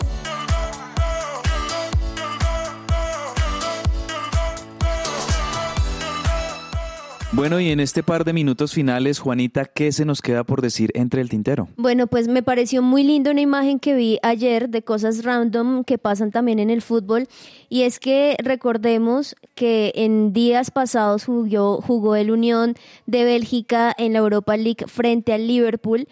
[7.36, 10.91] Bueno, y en este par de minutos finales, Juanita, ¿qué se nos queda por decir
[10.93, 11.67] entre el tintero?
[11.75, 15.97] Bueno, pues me pareció muy lindo una imagen que vi ayer de cosas random que
[15.97, 17.27] pasan también en el fútbol.
[17.67, 22.75] Y es que recordemos que en días pasados jugó, jugó el Unión
[23.05, 26.07] de Bélgica en la Europa League frente al Liverpool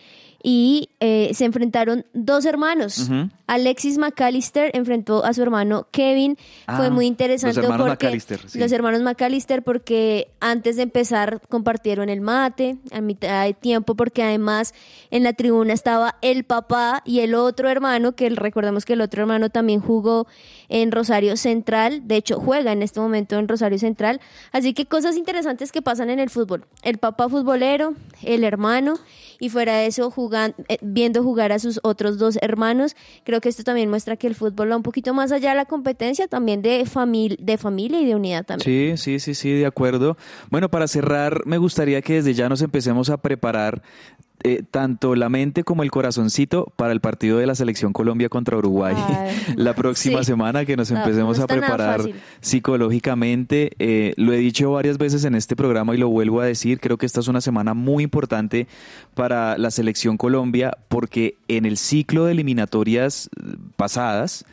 [0.46, 3.10] y eh, se enfrentaron dos hermanos.
[3.48, 6.36] Alexis McAllister enfrentó a su hermano Kevin.
[6.66, 8.60] Fue Ah, muy interesante los hermanos porque sí.
[8.60, 14.22] los hermanos McAllister porque antes de empezar compartieron el mate a mitad de tiempo porque
[14.24, 14.74] además
[15.12, 19.22] en la tribuna estaba el papá y el otro hermano que recordemos que el otro
[19.22, 20.28] hermano también jugó
[20.68, 24.20] en Rosario Central, de hecho juega en este momento en Rosario Central,
[24.52, 26.66] así que cosas interesantes que pasan en el fútbol.
[26.82, 28.96] El papá futbolero, el hermano
[29.44, 32.96] y fuera de eso jugan, eh, viendo jugar a sus otros dos hermanos.
[33.26, 35.66] Creo que esto también muestra que el fútbol va un poquito más allá de la
[35.66, 38.98] competencia, también de, famil de familia y de unidad también.
[38.98, 40.16] Sí, sí, sí, sí, de acuerdo.
[40.50, 43.82] Bueno, para cerrar, me gustaría que desde ya nos empecemos a preparar
[44.46, 48.58] eh, tanto la mente como el corazoncito para el partido de la selección Colombia contra
[48.58, 50.26] Uruguay Ay, la próxima sí.
[50.26, 52.02] semana, que nos No, empecemos no a preparar
[52.42, 53.72] psicológicamente.
[53.80, 56.98] Eh, lo he dicho varias veces en este programa y lo vuelvo a decir, creo
[56.98, 58.68] que esta es una semana muy importante
[59.14, 64.46] para la selección Colombia porque en el ciclo de eliminatorias eh, pasadas,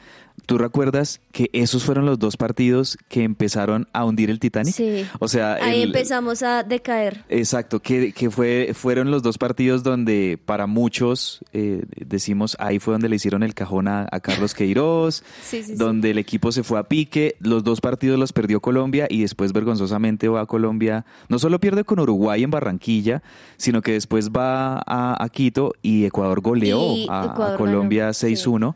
[0.51, 4.75] ¿Tú recuerdas que esos fueron los dos partidos que empezaron a hundir el Titanic?
[4.75, 5.07] Sí.
[5.21, 7.25] O sea, Ahí el- empezamos a decaer.
[7.29, 12.95] Exacto, que, que fue, fueron los dos partidos donde para muchos eh, decimos ahí fue
[12.95, 15.75] donde le hicieron el cajón a, a Carlos Queiroz, Sí, sí, sí.
[15.77, 19.53] donde el equipo se fue a pique, los dos partidos los perdió Colombia y después
[19.53, 23.23] vergonzosamente va a Colombia, no solo pierde con Uruguay en Barranquilla,
[23.57, 28.27] sino que después va a, a Quito y Ecuador goleó Y a, Colombia ganó, sí.
[28.35, 28.75] 6-1.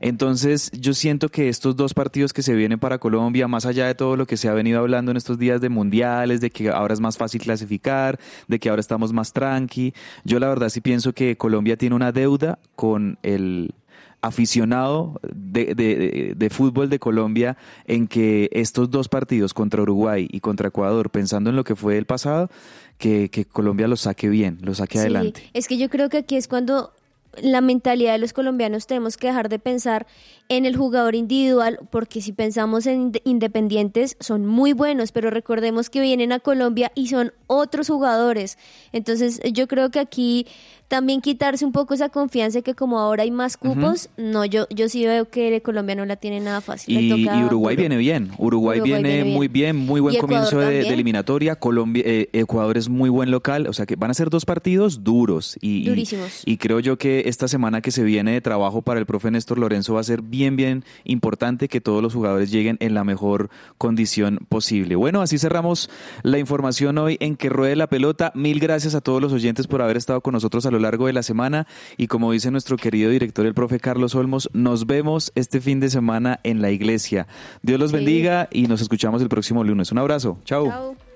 [0.00, 3.94] Entonces yo siento que estos dos partidos que se vienen para Colombia, más allá de
[3.94, 6.94] todo lo que se ha venido hablando en estos días de mundiales, de que ahora
[6.94, 9.94] es más fácil clasificar, de que ahora estamos más tranqui,
[10.24, 13.74] yo la verdad sí pienso que Colombia tiene una deuda con el
[14.24, 15.74] aficionado de,
[16.36, 17.56] de- fútbol de Colombia
[17.86, 21.98] en que estos dos partidos contra Uruguay y contra Ecuador, pensando en lo que fue
[21.98, 22.48] el pasado,
[22.98, 25.50] que, que Colombia lo saque bien, lo saque Sí, adelante.
[25.54, 26.92] Es que yo creo que aquí es cuando
[27.40, 30.06] la mentalidad de los colombianos tenemos que dejar de pensar
[30.48, 35.88] en el jugador individual, porque si pensamos en inde- independientes son muy buenos, pero recordemos
[35.88, 38.58] que vienen a Colombia y son otros jugadores.
[38.92, 40.46] Entonces yo creo que aquí
[40.92, 44.90] también quitarse un poco esa confianza que como ahora hay más cupos, no, yo, yo
[44.90, 47.00] sí veo que Colombia no la tiene nada fácil.
[47.00, 47.80] Y, toca y Uruguay duro.
[47.88, 48.24] viene bien.
[48.36, 51.56] Uruguay, Uruguay viene, muy bien, muy buen comienzo de, eliminatoria.
[51.56, 53.68] Colombia, eh, Ecuador es muy buen local.
[53.68, 55.56] O sea que van a ser dos partidos duros.
[55.62, 56.42] Y, y- Durísimos.
[56.44, 59.56] Y, creo yo que esta semana que se viene de trabajo para el profe Néstor
[59.56, 63.48] Lorenzo va a ser bien, bien importante que todos los jugadores lleguen en la mejor
[63.78, 64.94] condición posible.
[64.94, 65.88] Bueno, así cerramos
[66.22, 68.30] la información hoy en que ruede la pelota.
[68.34, 71.14] Mil gracias a todos los oyentes por haber estado con nosotros a lo largo de
[71.14, 71.66] la semana.
[71.96, 75.88] Y como dice nuestro querido director, el profe Carlos Olmos, nos vemos este fin de
[75.88, 77.26] semana en la iglesia.
[77.62, 77.96] Dios los Sí.
[77.96, 79.90] bendiga y nos escuchamos el próximo lunes.
[79.92, 80.38] Un abrazo.
[80.44, 80.66] Chao.
[80.66, 81.11] Chao.